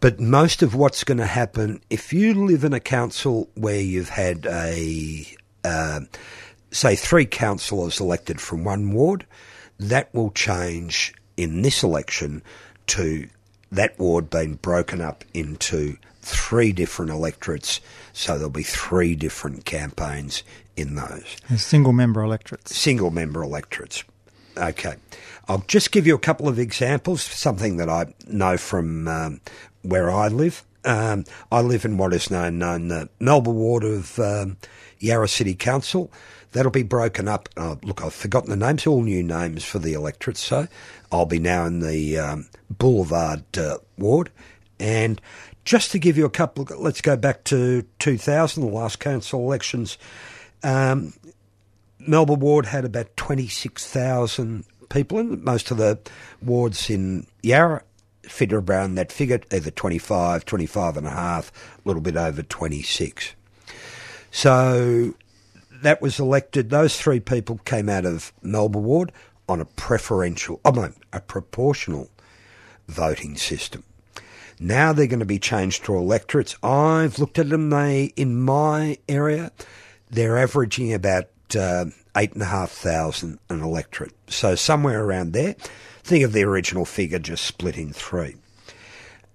But 0.00 0.20
most 0.20 0.62
of 0.62 0.74
what's 0.74 1.04
going 1.04 1.18
to 1.18 1.26
happen, 1.26 1.80
if 1.90 2.12
you 2.12 2.34
live 2.34 2.64
in 2.64 2.72
a 2.72 2.80
council 2.80 3.48
where 3.54 3.80
you've 3.80 4.08
had 4.08 4.46
a, 4.46 5.26
uh, 5.64 6.00
say, 6.70 6.96
three 6.96 7.26
councillors 7.26 8.00
elected 8.00 8.40
from 8.40 8.64
one 8.64 8.92
ward, 8.92 9.26
that 9.78 10.12
will 10.14 10.30
change 10.30 11.14
in 11.36 11.62
this 11.62 11.82
election 11.82 12.42
to 12.86 13.28
that 13.70 13.98
ward 13.98 14.30
being 14.30 14.54
broken 14.56 15.00
up 15.00 15.24
into 15.32 15.96
three 16.20 16.72
different 16.72 17.10
electorates. 17.10 17.80
So 18.12 18.34
there'll 18.34 18.50
be 18.50 18.62
three 18.62 19.14
different 19.14 19.64
campaigns 19.64 20.42
in 20.76 20.94
those 20.94 21.36
There's 21.48 21.64
single 21.64 21.92
member 21.92 22.22
electorates. 22.22 22.76
single 22.76 23.10
member 23.10 23.42
electorates. 23.42 24.04
Okay. 24.56 24.94
I'll 25.48 25.64
just 25.66 25.92
give 25.92 26.06
you 26.06 26.14
a 26.14 26.20
couple 26.20 26.48
of 26.48 26.58
examples, 26.58 27.22
something 27.22 27.78
that 27.78 27.88
I 27.88 28.12
know 28.26 28.56
from 28.56 29.08
um, 29.08 29.40
where 29.82 30.10
I 30.10 30.28
live. 30.28 30.62
Um, 30.84 31.24
I 31.50 31.60
live 31.60 31.84
in 31.84 31.96
what 31.96 32.12
is 32.12 32.30
known, 32.30 32.58
known 32.58 32.88
the 32.88 33.08
Melbourne 33.20 33.54
ward 33.54 33.84
of 33.84 34.18
um, 34.18 34.56
Yarra 35.02 35.28
City 35.28 35.54
Council. 35.54 36.10
That'll 36.52 36.70
be 36.70 36.82
broken 36.82 37.28
up. 37.28 37.48
Oh, 37.56 37.78
look, 37.82 38.02
I've 38.02 38.14
forgotten 38.14 38.50
the 38.50 38.56
names, 38.56 38.86
all 38.86 39.02
new 39.02 39.22
names 39.22 39.64
for 39.64 39.78
the 39.78 39.94
electorate. 39.94 40.36
So 40.36 40.68
I'll 41.10 41.26
be 41.26 41.38
now 41.38 41.64
in 41.66 41.80
the 41.80 42.18
um, 42.18 42.48
Boulevard 42.70 43.44
uh, 43.58 43.78
ward. 43.98 44.30
And 44.78 45.20
just 45.64 45.92
to 45.92 45.98
give 45.98 46.16
you 46.16 46.26
a 46.26 46.30
couple, 46.30 46.66
let's 46.76 47.00
go 47.00 47.16
back 47.16 47.44
to 47.44 47.84
2000, 47.98 48.62
the 48.62 48.68
last 48.68 49.00
council 49.00 49.40
elections. 49.40 49.96
Um, 50.62 51.14
Melbourne 51.98 52.40
ward 52.40 52.66
had 52.66 52.84
about 52.84 53.16
26,000 53.16 54.64
people 54.90 55.18
in. 55.18 55.42
Most 55.42 55.70
of 55.70 55.78
the 55.78 55.98
wards 56.42 56.90
in 56.90 57.26
Yarra 57.42 57.82
fit 58.22 58.52
around 58.52 58.96
that 58.96 59.10
figure, 59.12 59.40
either 59.52 59.70
25, 59.70 60.44
25 60.44 60.96
and 60.96 61.06
a 61.06 61.10
half, 61.10 61.50
a 61.78 61.88
little 61.88 62.02
bit 62.02 62.16
over 62.16 62.42
26. 62.42 63.34
So 64.32 65.14
that 65.70 66.02
was 66.02 66.18
elected. 66.18 66.70
Those 66.70 66.98
three 66.98 67.20
people 67.20 67.58
came 67.58 67.88
out 67.88 68.04
of 68.04 68.32
Melbourne 68.42 68.82
ward 68.82 69.12
on 69.48 69.60
a 69.60 69.64
preferential, 69.64 70.60
I 70.64 70.70
mean, 70.72 70.94
a 71.12 71.20
proportional 71.20 72.10
voting 72.88 73.36
system. 73.36 73.84
Now 74.58 74.92
they're 74.92 75.06
going 75.06 75.20
to 75.20 75.26
be 75.26 75.38
changed 75.38 75.84
to 75.84 75.96
electorates. 75.96 76.56
I've 76.62 77.18
looked 77.18 77.38
at 77.38 77.50
them. 77.50 77.70
They 77.70 78.12
in 78.16 78.40
my 78.40 78.98
area, 79.08 79.52
they're 80.10 80.38
averaging 80.38 80.92
about 80.92 81.28
uh, 81.56 81.86
eight 82.16 82.32
and 82.32 82.42
a 82.42 82.46
half 82.46 82.70
thousand 82.70 83.38
an 83.48 83.60
electorate. 83.60 84.14
So 84.28 84.54
somewhere 84.54 85.04
around 85.04 85.32
there. 85.32 85.56
Think 86.04 86.24
of 86.24 86.32
the 86.32 86.42
original 86.42 86.84
figure 86.84 87.20
just 87.20 87.44
split 87.44 87.78
in 87.78 87.92
three, 87.92 88.34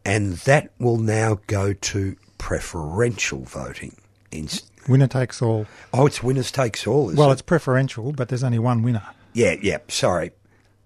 and 0.03 0.33
that 0.39 0.71
will 0.79 0.97
now 0.97 1.39
go 1.47 1.71
to 1.71 2.17
preferential 2.37 3.43
voting. 3.43 3.95
In, 4.31 4.49
Winner 4.87 5.07
takes 5.07 5.41
all. 5.41 5.65
oh, 5.93 6.05
it's 6.05 6.23
winners 6.23 6.51
takes 6.51 6.87
all. 6.87 7.11
Well, 7.13 7.29
it? 7.29 7.33
it's 7.33 7.41
preferential, 7.41 8.11
but 8.11 8.29
there's 8.29 8.43
only 8.43 8.59
one 8.59 8.83
winner. 8.83 9.03
yeah, 9.33 9.55
yeah. 9.61 9.79
Sorry, 9.87 10.31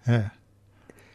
Yeah. 0.07 0.29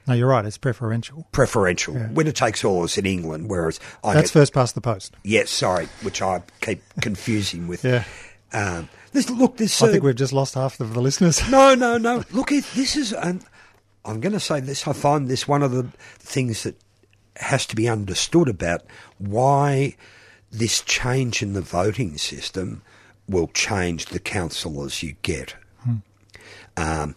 No, 0.08 0.14
you're 0.14 0.28
right. 0.28 0.44
It's 0.44 0.56
preferential. 0.56 1.26
preferential. 1.32 1.94
Yeah. 1.94 2.12
Winner 2.12 2.30
takes 2.30 2.64
all 2.64 2.84
is 2.84 2.96
in 2.96 3.06
England, 3.06 3.50
whereas 3.50 3.80
I 4.04 4.14
That's 4.14 4.30
get, 4.30 4.38
first 4.38 4.52
past 4.52 4.76
the 4.76 4.80
post. 4.80 5.16
yes, 5.24 5.50
sorry, 5.50 5.88
which 6.02 6.22
I 6.22 6.42
keep 6.60 6.80
confusing 7.00 7.66
with. 7.66 7.84
Yeah. 7.84 8.04
Um, 8.52 8.88
this, 9.10 9.28
look, 9.28 9.56
this. 9.56 9.82
I 9.82 9.88
uh, 9.88 9.90
think 9.90 10.04
we've 10.04 10.14
just 10.14 10.32
lost 10.32 10.54
half 10.54 10.78
of 10.78 10.94
the 10.94 11.00
listeners. 11.00 11.48
No, 11.50 11.74
no, 11.86 11.98
no. 11.98 12.22
Look, 12.30 12.52
it, 12.52 12.64
this 12.76 12.94
is. 12.94 13.14
Um, 13.18 13.40
I'm 14.04 14.20
going 14.20 14.32
to 14.32 14.38
say 14.40 14.60
this. 14.60 14.86
I 14.86 14.92
find 14.92 15.26
this 15.26 15.48
one 15.48 15.64
of 15.64 15.72
the 15.72 15.88
things 16.18 16.62
that 16.62 16.76
has 17.34 17.66
to 17.66 17.74
be 17.74 17.88
understood 17.88 18.48
about 18.48 18.82
why 19.18 19.96
this 20.58 20.80
change 20.82 21.42
in 21.42 21.52
the 21.52 21.60
voting 21.60 22.16
system 22.16 22.82
will 23.28 23.48
change 23.48 24.06
the 24.06 24.18
councillors 24.18 25.02
you 25.02 25.14
get. 25.22 25.54
Um, 26.76 27.14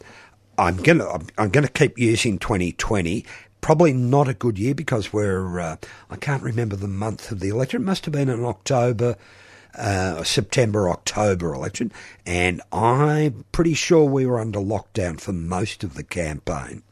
I'm 0.57 0.77
gonna 0.77 1.07
I'm, 1.07 1.27
I'm 1.37 1.49
gonna 1.49 1.67
keep 1.69 1.97
using 1.97 2.37
2020. 2.37 3.25
Probably 3.61 3.93
not 3.93 4.27
a 4.27 4.33
good 4.33 4.57
year 4.57 4.73
because 4.73 5.13
we're 5.13 5.59
uh, 5.59 5.77
I 6.09 6.15
can't 6.17 6.43
remember 6.43 6.75
the 6.75 6.87
month 6.87 7.31
of 7.31 7.39
the 7.39 7.49
election. 7.49 7.81
It 7.81 7.85
must 7.85 8.05
have 8.05 8.13
been 8.13 8.29
an 8.29 8.43
October, 8.43 9.15
uh, 9.75 10.23
September 10.23 10.89
October 10.89 11.53
election, 11.53 11.91
and 12.25 12.61
I'm 12.71 13.45
pretty 13.51 13.73
sure 13.73 14.03
we 14.05 14.25
were 14.25 14.39
under 14.39 14.59
lockdown 14.59 15.19
for 15.19 15.33
most 15.33 15.83
of 15.83 15.93
the 15.93 16.03
campaign. 16.03 16.83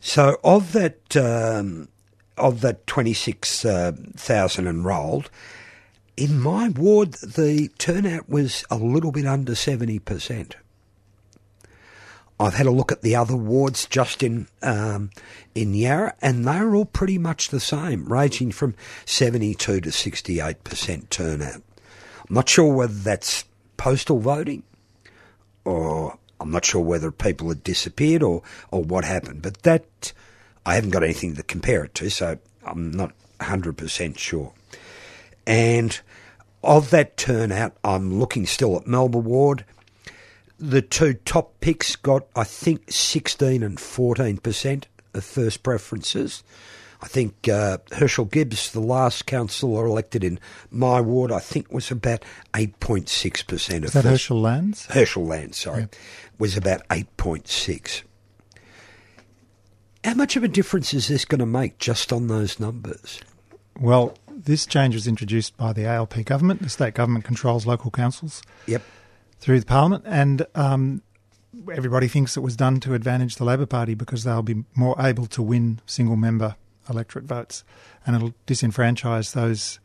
So 0.00 0.38
of 0.44 0.72
that 0.72 1.16
um, 1.16 1.88
of 2.36 2.60
the 2.60 2.74
twenty 2.86 3.12
six 3.14 3.62
thousand 3.62 4.66
enrolled, 4.66 5.30
in 6.16 6.40
my 6.40 6.68
ward 6.68 7.14
the 7.14 7.70
turnout 7.78 8.28
was 8.28 8.64
a 8.70 8.76
little 8.76 9.12
bit 9.12 9.26
under 9.26 9.54
seventy 9.54 9.98
percent. 9.98 10.56
I've 12.40 12.54
had 12.54 12.66
a 12.66 12.72
look 12.72 12.90
at 12.90 13.02
the 13.02 13.14
other 13.14 13.36
wards 13.36 13.86
just 13.86 14.22
in 14.22 14.48
um, 14.60 15.10
in 15.54 15.72
Yarra, 15.72 16.14
and 16.20 16.44
they're 16.44 16.74
all 16.74 16.84
pretty 16.84 17.16
much 17.16 17.48
the 17.48 17.60
same, 17.60 18.12
ranging 18.12 18.50
from 18.50 18.74
seventy 19.04 19.54
two 19.54 19.80
to 19.80 19.92
sixty 19.92 20.40
eight 20.40 20.64
percent 20.64 21.10
turnout. 21.10 21.62
I'm 22.28 22.34
not 22.34 22.48
sure 22.48 22.72
whether 22.74 22.92
that's 22.92 23.44
postal 23.76 24.18
voting, 24.18 24.64
or 25.64 26.18
I'm 26.40 26.50
not 26.50 26.64
sure 26.64 26.80
whether 26.80 27.12
people 27.12 27.50
had 27.50 27.62
disappeared 27.62 28.22
or 28.22 28.42
or 28.72 28.82
what 28.82 29.04
happened. 29.04 29.40
But 29.40 29.62
that 29.62 30.12
I 30.66 30.74
haven't 30.74 30.90
got 30.90 31.02
anything 31.02 31.34
to 31.36 31.42
compare 31.42 31.84
it 31.84 31.94
to, 31.96 32.10
so 32.10 32.38
I'm 32.64 32.90
not 32.90 33.12
hundred 33.40 33.76
percent 33.76 34.18
sure. 34.18 34.52
And 35.46 35.98
of 36.62 36.90
that 36.90 37.16
turnout, 37.16 37.76
I'm 37.84 38.18
looking 38.18 38.46
still 38.46 38.76
at 38.76 38.86
Melbourne 38.86 39.24
ward 39.24 39.64
the 40.58 40.82
two 40.82 41.14
top 41.14 41.60
picks 41.60 41.96
got, 41.96 42.26
I 42.34 42.44
think, 42.44 42.90
16 42.90 43.62
and 43.62 43.78
14% 43.78 44.84
of 45.12 45.24
first 45.24 45.62
preferences. 45.62 46.42
I 47.02 47.06
think 47.06 47.48
uh, 47.48 47.78
Herschel 47.92 48.24
Gibbs, 48.24 48.72
the 48.72 48.80
last 48.80 49.26
councillor 49.26 49.84
elected 49.84 50.24
in 50.24 50.40
my 50.70 51.00
ward, 51.00 51.30
I 51.30 51.38
think 51.38 51.70
was 51.70 51.90
about 51.90 52.24
8.6% 52.54 53.76
of 53.76 53.84
Is 53.84 53.92
that 53.92 54.04
first 54.04 54.06
Herschel 54.06 54.40
Landes? 54.40 54.86
Herschel 54.86 55.26
Land, 55.26 55.54
sorry, 55.54 55.88
was 56.38 56.56
about 56.56 56.86
8.6. 56.88 58.02
How 60.04 60.14
much 60.14 60.36
of 60.36 60.44
a 60.44 60.48
difference 60.48 60.92
is 60.92 61.08
this 61.08 61.24
going 61.24 61.38
to 61.38 61.46
make 61.46 61.78
just 61.78 62.12
on 62.12 62.26
those 62.28 62.60
numbers? 62.60 63.20
Well, 63.80 64.16
this 64.28 64.66
change 64.66 64.94
was 64.94 65.06
introduced 65.08 65.56
by 65.56 65.72
the 65.72 65.86
ALP 65.86 66.24
government. 66.24 66.62
The 66.62 66.68
state 66.68 66.94
government 66.94 67.24
controls 67.24 67.66
local 67.66 67.90
councils 67.90 68.42
Yep. 68.66 68.82
through 69.40 69.60
the 69.60 69.66
parliament, 69.66 70.04
and 70.06 70.46
um, 70.54 71.02
everybody 71.72 72.06
thinks 72.08 72.36
it 72.36 72.40
was 72.40 72.54
done 72.56 72.80
to 72.80 72.94
advantage 72.94 73.36
the 73.36 73.44
Labor 73.44 73.66
Party 73.66 73.94
because 73.94 74.24
they'll 74.24 74.42
be 74.42 74.64
more 74.74 74.94
able 75.00 75.26
to 75.26 75.42
win 75.42 75.80
single 75.86 76.16
member 76.16 76.56
electorate 76.90 77.24
votes, 77.24 77.64
and 78.06 78.14
it'll 78.14 78.34
disenfranchise 78.46 79.32
those 79.32 79.80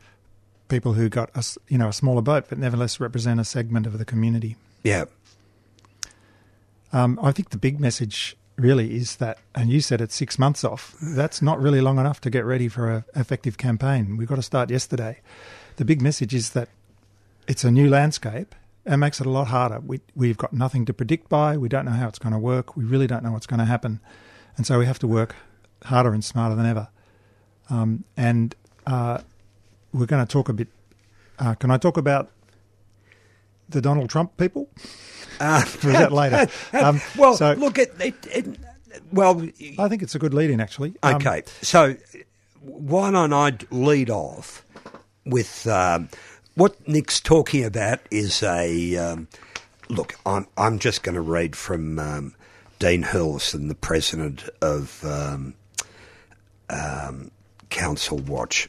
people 0.68 0.92
who 0.92 1.08
got 1.08 1.30
a, 1.34 1.42
you 1.68 1.78
know 1.78 1.88
a 1.88 1.92
smaller 1.92 2.22
vote 2.22 2.44
but 2.48 2.56
nevertheless 2.56 3.00
represent 3.00 3.40
a 3.40 3.44
segment 3.44 3.86
of 3.86 3.98
the 3.98 4.04
community. 4.04 4.54
Yeah. 4.84 5.06
Um, 6.92 7.18
I 7.22 7.32
think 7.32 7.50
the 7.50 7.56
big 7.58 7.80
message 7.80 8.36
really 8.60 8.96
is 8.96 9.16
that, 9.16 9.38
and 9.54 9.70
you 9.70 9.80
said 9.80 10.00
it's 10.00 10.14
six 10.14 10.38
months 10.38 10.64
off. 10.64 10.94
That's 11.00 11.40
not 11.42 11.60
really 11.60 11.80
long 11.80 11.98
enough 11.98 12.20
to 12.22 12.30
get 12.30 12.44
ready 12.44 12.68
for 12.68 12.90
an 12.90 13.04
effective 13.14 13.58
campaign. 13.58 14.16
We've 14.16 14.28
got 14.28 14.36
to 14.36 14.42
start 14.42 14.70
yesterday. 14.70 15.20
The 15.76 15.84
big 15.84 16.02
message 16.02 16.34
is 16.34 16.50
that 16.50 16.68
it's 17.46 17.64
a 17.64 17.70
new 17.70 17.88
landscape 17.88 18.54
and 18.86 19.00
makes 19.00 19.20
it 19.20 19.26
a 19.26 19.30
lot 19.30 19.48
harder. 19.48 19.80
We, 19.80 20.00
we've 20.14 20.36
got 20.36 20.52
nothing 20.52 20.84
to 20.86 20.92
predict 20.92 21.28
by. 21.28 21.56
We 21.56 21.68
don't 21.68 21.84
know 21.84 21.92
how 21.92 22.08
it's 22.08 22.18
going 22.18 22.32
to 22.32 22.38
work. 22.38 22.76
We 22.76 22.84
really 22.84 23.06
don't 23.06 23.22
know 23.22 23.32
what's 23.32 23.46
going 23.46 23.60
to 23.60 23.66
happen. 23.66 24.00
And 24.56 24.66
so 24.66 24.78
we 24.78 24.86
have 24.86 24.98
to 25.00 25.06
work 25.06 25.36
harder 25.84 26.12
and 26.12 26.24
smarter 26.24 26.54
than 26.54 26.66
ever. 26.66 26.88
Um, 27.68 28.04
and 28.16 28.54
uh, 28.86 29.18
we're 29.92 30.06
going 30.06 30.24
to 30.24 30.30
talk 30.30 30.48
a 30.48 30.52
bit. 30.52 30.68
Uh, 31.38 31.54
can 31.54 31.70
I 31.70 31.78
talk 31.78 31.96
about 31.96 32.30
the 33.68 33.80
Donald 33.80 34.10
Trump 34.10 34.36
people? 34.36 34.68
Uh, 35.40 35.62
Or 35.84 35.90
is 35.90 35.96
that 35.96 36.12
later? 36.12 36.46
Um, 36.72 37.00
well, 37.16 37.34
so- 37.34 37.54
look 37.54 37.78
at 37.78 38.00
it, 38.00 38.26
it. 38.26 38.58
Well, 39.12 39.48
I 39.78 39.88
think 39.88 40.02
it's 40.02 40.14
a 40.14 40.18
good 40.18 40.34
lead 40.34 40.50
in, 40.50 40.60
actually. 40.60 40.94
Um, 41.02 41.16
Okay, 41.16 41.42
so 41.62 41.96
why 42.60 43.10
don't 43.10 43.32
I 43.32 43.56
lead 43.70 44.10
off 44.10 44.64
with 45.24 45.66
um, 45.66 46.08
what 46.54 46.86
Nic's 46.88 47.20
talking 47.20 47.64
about 47.64 48.00
is 48.10 48.42
a 48.42 48.96
um, 48.96 49.28
look. 49.88 50.14
I'm 50.26 50.46
I'm 50.56 50.78
just 50.78 51.02
going 51.02 51.14
to 51.14 51.20
read 51.20 51.56
from 51.56 51.98
um, 51.98 52.34
Dean 52.78 53.02
Hurlston, 53.02 53.68
the 53.68 53.74
president 53.74 54.48
of 54.60 55.04
um, 55.04 55.54
um, 56.68 57.30
Council 57.70 58.18
Watch. 58.18 58.68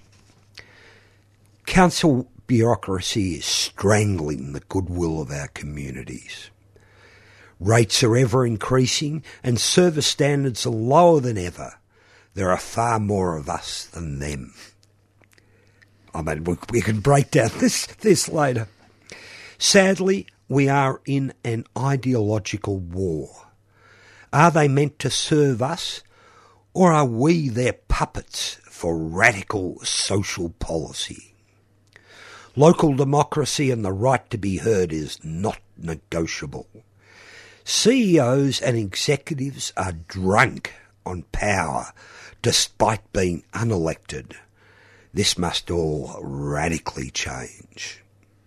Council 1.65 2.27
bureaucracy 2.47 3.35
is 3.35 3.45
strangling 3.45 4.53
the 4.53 4.59
goodwill 4.61 5.21
of 5.21 5.31
our 5.31 5.47
communities. 5.49 6.49
Rates 7.61 8.01
are 8.01 8.17
ever 8.17 8.43
increasing 8.43 9.23
and 9.43 9.61
service 9.61 10.07
standards 10.07 10.65
are 10.65 10.71
lower 10.71 11.19
than 11.19 11.37
ever. 11.37 11.75
There 12.33 12.49
are 12.49 12.57
far 12.57 12.99
more 12.99 13.37
of 13.37 13.47
us 13.47 13.85
than 13.85 14.17
them. 14.17 14.55
I 16.11 16.23
mean, 16.23 16.43
we, 16.43 16.57
we 16.71 16.81
can 16.81 17.01
break 17.01 17.29
down 17.29 17.51
this, 17.59 17.85
this 17.85 18.27
later. 18.27 18.67
Sadly, 19.59 20.25
we 20.49 20.69
are 20.69 21.01
in 21.05 21.33
an 21.43 21.65
ideological 21.77 22.79
war. 22.79 23.29
Are 24.33 24.49
they 24.49 24.67
meant 24.67 24.97
to 24.97 25.11
serve 25.11 25.61
us, 25.61 26.01
or 26.73 26.91
are 26.91 27.05
we 27.05 27.47
their 27.47 27.73
puppets 27.73 28.55
for 28.63 28.97
radical 28.97 29.79
social 29.83 30.49
policy? 30.49 31.35
Local 32.55 32.95
democracy 32.95 33.69
and 33.69 33.85
the 33.85 33.93
right 33.93 34.27
to 34.31 34.39
be 34.39 34.57
heard 34.57 34.91
is 34.91 35.23
not 35.23 35.59
negotiable. 35.77 36.67
CEOs 37.63 38.61
and 38.61 38.77
executives 38.77 39.71
are 39.77 39.93
drunk 40.07 40.73
on 41.05 41.23
power 41.31 41.87
despite 42.41 43.11
being 43.13 43.43
unelected. 43.53 44.33
This 45.13 45.37
must 45.37 45.69
all 45.69 46.17
radically 46.21 47.09
change. 47.11 48.03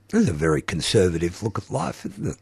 That's 0.09 0.29
a 0.29 0.33
very 0.33 0.63
conservative 0.63 1.43
look 1.43 1.59
at 1.59 1.71
life, 1.71 2.07
isn't 2.07 2.27
it? 2.29 2.37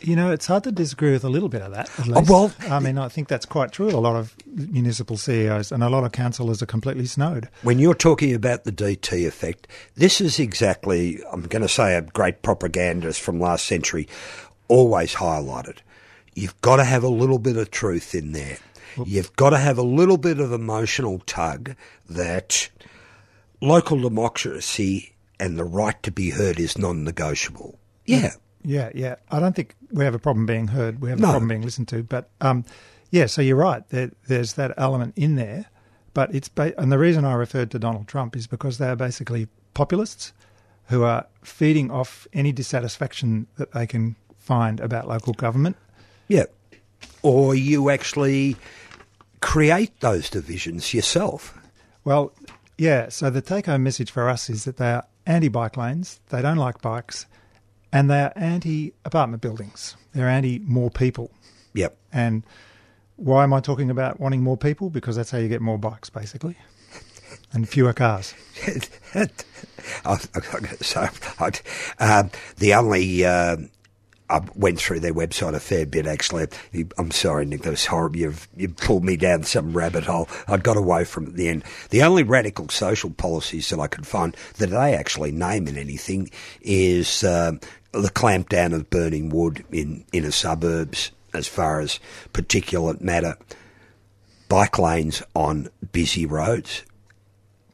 You 0.00 0.16
know, 0.16 0.30
it's 0.30 0.46
hard 0.46 0.64
to 0.64 0.72
disagree 0.72 1.12
with 1.12 1.24
a 1.24 1.30
little 1.30 1.48
bit 1.48 1.62
of 1.62 1.72
that. 1.72 1.88
At 1.98 2.08
Oh, 2.14 2.22
well- 2.28 2.52
I 2.70 2.78
mean, 2.78 2.98
I 2.98 3.08
think 3.08 3.28
that's 3.28 3.46
quite 3.46 3.72
true. 3.72 3.88
A 3.88 3.96
lot 3.96 4.16
of 4.16 4.34
municipal 4.46 5.16
CEOs 5.16 5.72
and 5.72 5.82
a 5.82 5.88
lot 5.88 6.04
of 6.04 6.12
councillors 6.12 6.62
are 6.62 6.66
completely 6.66 7.06
snowed. 7.06 7.48
When 7.62 7.78
you're 7.78 7.94
talking 7.94 8.34
about 8.34 8.64
the 8.64 8.72
DT 8.72 9.26
effect, 9.26 9.66
this 9.94 10.20
is 10.20 10.38
exactly, 10.38 11.20
I'm 11.32 11.42
going 11.42 11.62
to 11.62 11.68
say, 11.68 11.96
a 11.96 12.02
great 12.02 12.42
propagandist 12.42 13.20
from 13.22 13.40
last 13.40 13.64
century 13.64 14.06
always 14.68 15.14
highlighted. 15.14 15.78
You've 16.34 16.60
got 16.60 16.76
to 16.76 16.84
have 16.84 17.04
a 17.04 17.08
little 17.08 17.38
bit 17.38 17.56
of 17.56 17.70
truth 17.70 18.14
in 18.14 18.32
there. 18.32 18.58
You've 19.04 19.34
got 19.36 19.50
to 19.50 19.58
have 19.58 19.78
a 19.78 19.82
little 19.82 20.16
bit 20.18 20.38
of 20.40 20.52
emotional 20.52 21.18
tug 21.26 21.74
that 22.08 22.68
local 23.60 24.00
democracy 24.00 25.14
and 25.40 25.58
the 25.58 25.64
right 25.64 26.00
to 26.02 26.10
be 26.12 26.30
heard 26.30 26.58
is 26.60 26.78
non 26.78 27.04
negotiable. 27.04 27.78
Yeah. 28.06 28.32
Yeah, 28.62 28.90
yeah. 28.94 29.16
I 29.30 29.40
don't 29.40 29.54
think 29.54 29.74
we 29.90 30.04
have 30.04 30.14
a 30.14 30.18
problem 30.18 30.46
being 30.46 30.68
heard. 30.68 31.00
We 31.00 31.10
have 31.10 31.18
No. 31.18 31.28
a 31.28 31.30
problem 31.32 31.48
being 31.48 31.62
listened 31.62 31.88
to. 31.88 32.02
But 32.02 32.30
um, 32.40 32.64
yeah, 33.10 33.26
so 33.26 33.42
you're 33.42 33.56
right. 33.56 33.86
There, 33.90 34.10
there's 34.28 34.54
that 34.54 34.72
element 34.76 35.14
in 35.16 35.34
there. 35.36 35.66
But 36.14 36.32
it's 36.34 36.48
ba- 36.48 36.78
and 36.80 36.90
the 36.92 36.98
reason 36.98 37.24
I 37.24 37.34
referred 37.34 37.70
to 37.72 37.78
Donald 37.78 38.06
Trump 38.06 38.36
is 38.36 38.46
because 38.46 38.78
they 38.78 38.86
are 38.88 38.96
basically 38.96 39.48
populists 39.74 40.32
who 40.86 41.02
are 41.02 41.26
feeding 41.42 41.90
off 41.90 42.26
any 42.32 42.52
dissatisfaction 42.52 43.48
that 43.56 43.72
they 43.72 43.86
can 43.86 44.14
find 44.44 44.78
about 44.80 45.08
local 45.08 45.32
government. 45.32 45.76
Yeah. 46.28 46.44
Or 47.22 47.54
you 47.54 47.90
actually 47.90 48.56
create 49.40 49.98
those 50.00 50.28
divisions 50.30 50.92
yourself. 50.92 51.58
Well, 52.04 52.32
yeah. 52.76 53.08
So 53.08 53.30
the 53.30 53.40
take-home 53.40 53.82
message 53.82 54.10
for 54.10 54.28
us 54.28 54.50
is 54.50 54.64
that 54.64 54.76
they 54.76 54.90
are 54.90 55.06
anti-bike 55.26 55.76
lanes. 55.76 56.20
They 56.28 56.42
don't 56.42 56.58
like 56.58 56.82
bikes, 56.82 57.26
and 57.92 58.10
they 58.10 58.20
are 58.20 58.32
anti-apartment 58.36 59.42
buildings. 59.42 59.96
They're 60.12 60.28
anti 60.28 60.58
more 60.58 60.90
people. 60.90 61.30
Yep. 61.72 61.96
And 62.12 62.44
why 63.16 63.44
am 63.44 63.52
I 63.54 63.60
talking 63.60 63.90
about 63.90 64.20
wanting 64.20 64.42
more 64.42 64.56
people? 64.56 64.90
Because 64.90 65.16
that's 65.16 65.30
how 65.30 65.38
you 65.38 65.48
get 65.48 65.62
more 65.62 65.78
bikes, 65.78 66.10
basically, 66.10 66.56
and 67.52 67.68
fewer 67.68 67.92
cars. 67.92 68.34
So 70.80 71.06
um, 71.98 72.30
the 72.56 72.74
only 72.74 73.24
um 73.24 73.70
I 74.34 74.40
went 74.54 74.80
through 74.80 75.00
their 75.00 75.14
website 75.14 75.54
a 75.54 75.60
fair 75.60 75.86
bit 75.86 76.06
actually. 76.06 76.48
I'm 76.98 77.10
sorry, 77.10 77.44
Nic, 77.44 77.62
that 77.62 77.70
was 77.70 77.86
horrible. 77.86 78.18
You've 78.18 78.48
you 78.56 78.68
pulled 78.68 79.04
me 79.04 79.16
down 79.16 79.44
some 79.44 79.72
rabbit 79.72 80.04
hole. 80.04 80.28
I 80.48 80.56
got 80.56 80.76
away 80.76 81.04
from 81.04 81.24
it 81.26 81.28
at 81.30 81.34
the 81.36 81.48
end. 81.48 81.64
The 81.90 82.02
only 82.02 82.22
radical 82.24 82.68
social 82.68 83.10
policies 83.10 83.68
that 83.70 83.78
I 83.78 83.86
could 83.86 84.06
find 84.06 84.36
that 84.56 84.70
they 84.70 84.94
actually 84.94 85.30
name 85.32 85.68
in 85.68 85.76
anything 85.78 86.30
is 86.60 87.22
um, 87.22 87.60
the 87.92 88.10
clampdown 88.10 88.74
of 88.74 88.90
burning 88.90 89.28
wood 89.28 89.64
in 89.70 90.04
inner 90.12 90.32
suburbs 90.32 91.12
as 91.32 91.46
far 91.46 91.80
as 91.80 92.00
particulate 92.32 93.00
matter, 93.00 93.36
bike 94.48 94.78
lanes 94.78 95.22
on 95.34 95.68
busy 95.92 96.26
roads. 96.26 96.82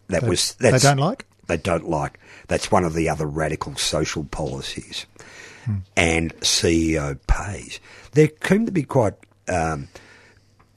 That 0.09 0.23
They- 0.23 0.29
was 0.29 0.55
they 0.55 0.77
don't 0.79 0.99
like? 0.99 1.27
They 1.47 1.57
don't 1.57 1.89
like. 1.89 2.19
That's 2.49 2.71
one 2.71 2.85
of 2.85 2.95
the 2.95 3.09
other 3.09 3.27
radical 3.27 3.75
social 3.77 4.25
policies. 4.25 5.07
And 5.97 6.35
CEO 6.41 7.19
pays. 7.27 7.81
They 8.13 8.31
seem 8.45 8.67
to 8.67 8.73
be 8.73 8.83
quite. 8.83 9.15
Um, 9.49 9.89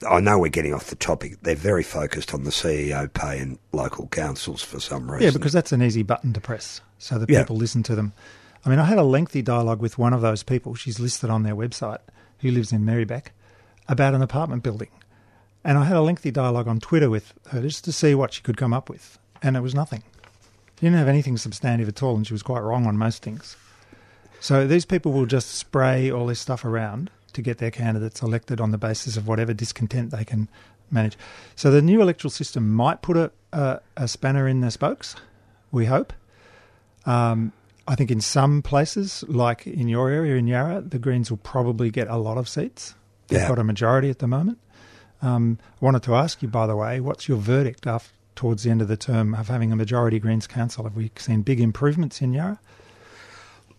I 0.08 0.20
know 0.20 0.38
we're 0.38 0.48
getting 0.48 0.74
off 0.74 0.86
the 0.88 0.96
topic. 0.96 1.38
They're 1.42 1.54
very 1.54 1.82
focused 1.82 2.34
on 2.34 2.44
the 2.44 2.50
CEO 2.50 3.10
pay 3.12 3.38
in 3.40 3.58
local 3.72 4.06
councils 4.08 4.62
for 4.62 4.78
some 4.78 5.10
reason. 5.10 5.24
Yeah, 5.24 5.30
because 5.30 5.52
that's 5.52 5.72
an 5.72 5.82
easy 5.82 6.02
button 6.02 6.32
to 6.34 6.40
press 6.40 6.80
so 6.98 7.18
that 7.18 7.30
Yeah. 7.30 7.40
people 7.40 7.56
listen 7.56 7.82
to 7.84 7.94
them. 7.94 8.12
I 8.66 8.68
mean, 8.70 8.78
I 8.78 8.84
had 8.84 8.98
a 8.98 9.02
lengthy 9.04 9.40
dialogue 9.40 9.80
with 9.80 9.96
one 9.98 10.12
of 10.12 10.20
those 10.20 10.42
people, 10.42 10.74
she's 10.74 10.98
listed 11.00 11.30
on 11.30 11.42
their 11.42 11.54
website, 11.56 11.98
who 12.40 12.50
lives 12.50 12.72
in 12.72 12.84
Merri-bek, 12.84 13.32
about 13.88 14.14
an 14.14 14.22
apartment 14.22 14.62
building. 14.62 14.88
And 15.62 15.78
I 15.78 15.84
had 15.84 15.96
a 15.96 16.02
lengthy 16.02 16.30
dialogue 16.30 16.68
on 16.68 16.80
Twitter 16.80 17.08
with 17.08 17.32
her 17.48 17.62
just 17.62 17.84
to 17.84 17.92
see 17.92 18.14
what 18.14 18.32
she 18.34 18.42
could 18.42 18.56
come 18.58 18.74
up 18.74 18.90
with. 18.90 19.18
And 19.42 19.56
it 19.56 19.60
was 19.60 19.74
nothing. 19.74 20.02
She 20.78 20.86
didn't 20.86 20.98
have 20.98 21.08
anything 21.08 21.36
substantive 21.38 21.88
at 21.88 22.02
all, 22.02 22.16
and 22.16 22.26
she 22.26 22.34
was 22.34 22.42
quite 22.42 22.60
wrong 22.60 22.86
on 22.86 22.98
most 22.98 23.22
things. 23.22 23.56
So 24.44 24.66
these 24.66 24.84
people 24.84 25.12
will 25.12 25.24
just 25.24 25.54
spray 25.54 26.10
all 26.10 26.26
this 26.26 26.38
stuff 26.38 26.66
around 26.66 27.10
to 27.32 27.40
get 27.40 27.56
their 27.56 27.70
candidates 27.70 28.20
elected 28.20 28.60
on 28.60 28.72
the 28.72 28.76
basis 28.76 29.16
of 29.16 29.26
whatever 29.26 29.54
discontent 29.54 30.10
they 30.10 30.22
can 30.22 30.50
manage. 30.90 31.16
So 31.56 31.70
the 31.70 31.80
new 31.80 32.02
electoral 32.02 32.30
system 32.30 32.70
might 32.70 33.00
put 33.00 33.16
a, 33.16 33.32
a, 33.54 33.80
a 33.96 34.06
spanner 34.06 34.46
in 34.46 34.60
their 34.60 34.70
spokes, 34.70 35.16
we 35.72 35.86
hope. 35.86 36.12
Um, 37.06 37.52
I 37.88 37.94
think 37.94 38.10
in 38.10 38.20
some 38.20 38.60
places, 38.60 39.24
like 39.28 39.66
in 39.66 39.88
your 39.88 40.10
area 40.10 40.36
in 40.36 40.46
Yarra, 40.46 40.82
the 40.82 40.98
Greens 40.98 41.30
will 41.30 41.38
probably 41.38 41.88
get 41.90 42.08
a 42.08 42.18
lot 42.18 42.36
of 42.36 42.46
seats. 42.46 42.94
They've 43.28 43.40
Yeah. 43.40 43.48
got 43.48 43.58
a 43.58 43.64
majority 43.64 44.10
at 44.10 44.18
the 44.18 44.28
moment. 44.28 44.58
Um, 45.22 45.56
I 45.80 45.82
wanted 45.86 46.02
to 46.02 46.14
ask 46.16 46.42
you, 46.42 46.48
by 46.48 46.66
the 46.66 46.76
way, 46.76 47.00
what's 47.00 47.28
your 47.30 47.38
verdict 47.38 47.86
after, 47.86 48.12
towards 48.36 48.64
the 48.64 48.70
end 48.70 48.82
of 48.82 48.88
the 48.88 48.98
term 48.98 49.34
of 49.34 49.48
having 49.48 49.72
a 49.72 49.76
majority 49.76 50.18
Greens 50.18 50.46
council? 50.46 50.84
Have 50.84 50.96
we 50.96 51.10
seen 51.16 51.40
big 51.40 51.60
improvements 51.62 52.20
in 52.20 52.34
Yarra? 52.34 52.60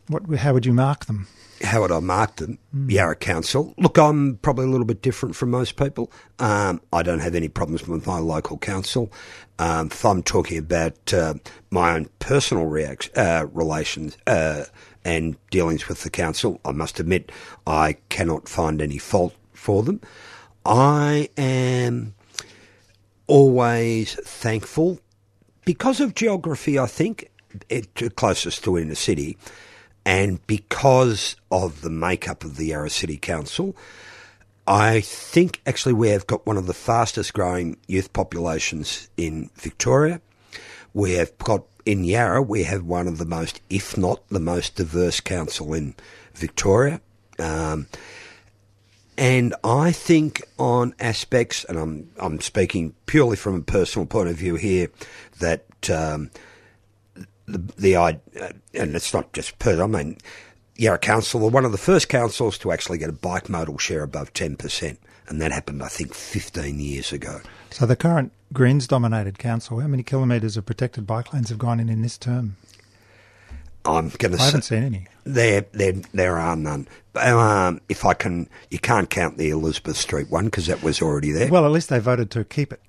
What, 0.08 0.24
how 0.38 0.54
would 0.54 0.66
you 0.66 0.74
mark 0.74 1.06
them? 1.06 1.28
how 1.64 1.82
would 1.82 1.92
I 1.92 2.00
mark 2.00 2.36
them? 2.36 2.60
Yarra 2.88 3.16
Council. 3.16 3.74
Look, 3.78 3.98
I'm 3.98 4.38
probably 4.38 4.66
a 4.66 4.70
little 4.70 4.86
bit 4.86 5.02
different 5.02 5.36
from 5.36 5.52
most 5.52 5.78
people. 5.78 6.12
Um, 6.40 6.82
I 6.92 7.02
don't 7.04 7.20
have 7.20 7.36
any 7.36 7.48
problems 7.48 7.88
with 7.88 8.06
my 8.06 8.20
local 8.20 8.58
council. 8.58 9.12
Um, 9.58 9.88
if 9.88 10.04
I'm 10.06 10.22
talking 10.22 10.58
about 10.58 11.14
uh, 11.14 11.36
my 11.72 11.94
own 11.94 12.10
personal 12.20 12.66
react- 12.66 13.18
uh, 13.18 13.48
relations 13.52 14.18
uh, 14.28 14.66
and 15.04 15.38
dealings 15.50 15.88
with 15.88 16.04
the 16.04 16.10
council, 16.10 16.60
I 16.66 16.72
must 16.72 17.00
admit 17.00 17.32
I 17.66 17.94
cannot 18.10 18.50
find 18.50 18.82
any 18.82 18.98
fault 18.98 19.34
for 19.54 19.82
them. 19.84 20.02
I 20.66 21.30
am 21.38 22.16
always 23.28 24.16
thankful 24.16 25.00
because 25.64 26.00
of 26.00 26.16
geography, 26.16 26.78
I 26.78 26.88
think, 26.88 27.30
it 27.70 28.16
closest 28.16 28.64
to 28.66 28.78
inner 28.78 28.96
city, 28.96 29.38
and 30.06 30.46
because 30.46 31.36
of 31.52 31.82
the 31.82 31.90
makeup 31.90 32.44
of 32.44 32.58
the 32.58 32.68
Yarra 32.68 32.90
City 32.90 33.18
Council, 33.18 33.76
I 34.68 35.02
think 35.02 35.62
actually 35.66 35.94
we 35.94 36.10
have 36.10 36.28
got 36.28 36.46
one 36.46 36.58
of 36.58 36.68
the 36.68 36.74
fastest 36.74 37.34
growing 37.34 37.78
youth 37.88 38.14
populations 38.14 39.10
in 39.18 39.50
Victoria. 39.56 40.22
We 40.94 41.14
have 41.14 41.38
got 41.40 41.66
in 41.86 42.04
Yarra, 42.04 42.42
we 42.42 42.64
have 42.64 42.84
one 42.84 43.08
of 43.08 43.18
the 43.18 43.26
most, 43.26 43.62
if 43.70 43.98
not 43.98 44.28
the 44.30 44.40
most 44.40 44.76
diverse 44.76 45.20
council 45.20 45.74
in 45.74 45.96
Victoria. 46.34 47.02
Um, 47.38 47.88
and 49.18 49.54
I 49.64 49.92
think 49.92 50.42
on 50.58 50.94
aspects, 51.00 51.64
and 51.64 51.78
I'm 51.78 52.10
I'm 52.20 52.42
speaking 52.42 52.96
purely 53.06 53.36
from 53.36 53.56
a 53.56 53.62
personal 53.62 54.06
point 54.06 54.30
of 54.30 54.36
view 54.36 54.56
here, 54.56 54.90
that 55.40 55.66
um, 55.90 56.32
the 57.48 57.60
the 57.78 57.98
I 57.98 58.20
uh, 58.40 58.50
and 58.74 58.96
it's 58.96 59.14
not 59.14 59.34
just 59.34 59.60
Perth, 59.60 59.80
I 59.80 59.88
mean, 59.88 60.18
Yarra 60.76 60.98
Council 60.98 61.40
were 61.40 61.50
one 61.50 61.66
of 61.66 61.72
the 61.72 61.78
first 61.78 62.10
councils 62.10 62.58
to 62.60 62.72
actually 62.72 62.98
get 62.98 63.10
a 63.10 63.14
bike 63.14 63.50
modal 63.50 63.78
share 63.78 64.04
above 64.04 64.34
ten 64.34 64.56
percent, 64.56 65.00
and 65.28 65.42
that 65.42 65.52
happened 65.52 65.84
I 65.84 65.88
think 65.88 66.14
fifteen 66.14 66.80
years 66.80 67.12
ago. 67.12 67.42
So 67.72 67.86
the 67.86 67.96
current 67.96 68.32
Greens-dominated 68.54 69.38
council, 69.38 69.80
how 69.80 69.88
many 69.88 70.04
kilometres 70.04 70.56
of 70.56 70.66
protected 70.66 71.06
bike 71.06 71.34
lanes 71.34 71.50
have 71.50 71.58
gone 71.58 71.80
in 71.80 71.90
in 71.90 72.02
this 72.02 72.18
term? 72.18 72.56
I'm 73.84 74.10
going 74.10 74.36
to 74.36 74.42
I 74.42 74.46
haven't 74.46 74.64
seen 74.64 74.84
any. 74.84 75.08
there 75.26 75.66
there 75.72 75.94
there 76.14 76.38
are 76.38 76.56
none. 76.56 76.88
Um, 77.16 77.82
if 77.88 78.04
I 78.04 78.14
can, 78.14 78.50
you 78.72 78.80
can't 78.80 79.10
count 79.10 79.38
the 79.38 79.52
Elizabeth 79.52 79.98
Street 79.98 80.30
one 80.32 80.46
because 80.46 80.66
that 80.68 80.82
was 80.82 81.02
already 81.02 81.32
there. 81.32 81.50
Well, 81.50 81.66
at 81.66 81.72
least 81.72 81.90
they 81.90 82.00
voted 82.00 82.32
to 82.32 82.44
keep 82.44 82.74
it. 82.74 82.82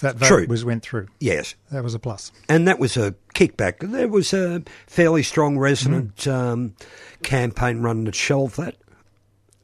That 0.00 0.16
vote 0.16 0.26
True. 0.28 0.46
was 0.48 0.64
went 0.64 0.82
through. 0.82 1.08
yes, 1.20 1.54
That 1.70 1.84
was 1.84 1.94
a 1.94 1.98
plus. 1.98 2.32
and 2.48 2.66
that 2.68 2.78
was 2.78 2.96
a 2.96 3.14
kickback. 3.34 3.78
There 3.80 4.08
was 4.08 4.32
a 4.32 4.62
fairly 4.86 5.22
strong 5.22 5.58
resident 5.58 6.16
Mm. 6.16 6.32
um, 6.32 6.74
campaign 7.22 7.82
run 7.82 8.04
that 8.04 8.14
shelved 8.14 8.56
that, 8.56 8.76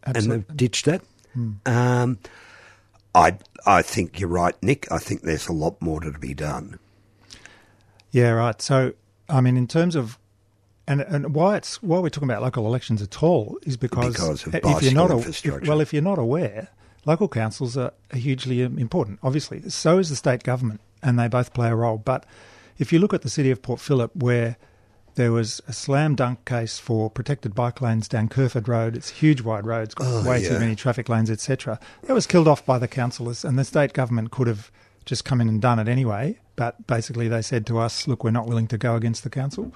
and 0.03 0.16
they've 0.31 0.57
ditched 0.57 0.85
that. 0.87 1.03
Mm. 1.37 1.66
Um, 1.66 2.18
I 3.14 3.38
I 3.66 3.83
think 3.83 4.20
you're 4.20 4.29
right, 4.29 4.55
Nic. 4.62 4.87
I 4.92 4.99
think 4.99 5.22
there's 5.22 5.49
a 5.49 5.53
lot 5.53 5.81
more 5.81 6.01
to 6.01 6.11
be 6.12 6.35
done. 6.35 6.79
Yeah, 8.11 8.31
right. 8.31 8.61
So, 8.62 8.92
I 9.29 9.40
mean, 9.40 9.57
in 9.57 9.66
terms 9.66 9.96
of 9.96 10.18
and 10.88 11.01
and 11.01 11.35
why 11.35 11.57
it's 11.57 11.83
why 11.83 11.99
we're 11.99 12.11
talking 12.11 12.29
about 12.31 12.42
local 12.42 12.66
elections 12.66 13.03
at 13.03 13.22
all 13.22 13.59
is 13.62 13.77
because, 13.77 14.12
Because 14.12 14.46
of 14.46 14.55
if 14.55 14.83
you're 14.83 14.92
not 14.92 15.11
a- 15.11 15.18
if- 15.18 15.66
well, 15.66 15.81
if 15.81 15.92
you're 15.92 16.03
not 16.03 16.18
aware, 16.18 16.68
local 17.07 17.29
councils 17.29 17.77
are, 17.77 17.92
hugely 18.12 18.61
important. 18.62 19.19
Obviously, 19.23 19.69
so 19.71 19.99
is 19.99 20.11
the 20.11 20.16
state 20.16 20.42
government, 20.42 20.81
and 21.03 21.19
they 21.19 21.29
both 21.29 21.55
play 21.55 21.69
a 21.69 21.75
role. 21.75 21.97
But 21.99 22.27
if 22.79 22.92
you 22.92 22.99
look 22.99 23.14
at 23.14 23.23
the 23.23 23.31
city 23.31 23.51
of 23.51 23.62
Port 23.62 23.81
Phillip, 23.81 24.14
where 24.14 24.57
there 25.14 25.33
was 25.33 25.62
a 25.66 25.73
slam 25.73 26.14
dunk 26.14 26.45
case 26.45 26.79
for 26.79 27.09
protected 27.09 27.55
bike 27.55 27.81
lanes 27.81 28.07
down 28.07 28.29
Kerford 28.29 28.69
Road. 28.69 28.95
It's 28.97 29.11
a 29.11 29.14
huge 29.14 29.40
wide 29.40 29.66
road. 29.66 29.85
It's 29.85 29.95
got 29.95 30.07
Oh, 30.07 30.29
way 30.29 30.42
yeah. 30.42 30.51
too 30.51 30.59
many 30.59 30.77
traffic 30.77 31.09
lanes, 31.09 31.31
etc. 31.31 31.81
That 32.03 32.12
was 32.12 32.27
killed 32.27 32.47
off 32.47 32.66
by 32.66 32.79
the 32.79 32.87
councillors, 32.87 33.42
and 33.42 33.59
the 33.59 33.64
state 33.64 33.95
government 33.95 34.31
could 34.31 34.47
have 34.47 34.71
just 35.07 35.25
come 35.25 35.40
in 35.40 35.49
and 35.49 35.62
done 35.62 35.79
it 35.79 35.88
anyway. 35.88 36.38
But 36.55 36.87
basically, 36.87 37.29
they 37.29 37.40
said 37.40 37.66
to 37.69 37.79
us, 37.79 38.07
"Look, 38.07 38.25
we're 38.25 38.31
not 38.31 38.47
willing 38.47 38.66
to 38.69 38.77
go 38.77 38.95
against 38.95 39.23
the 39.25 39.31
council." 39.31 39.73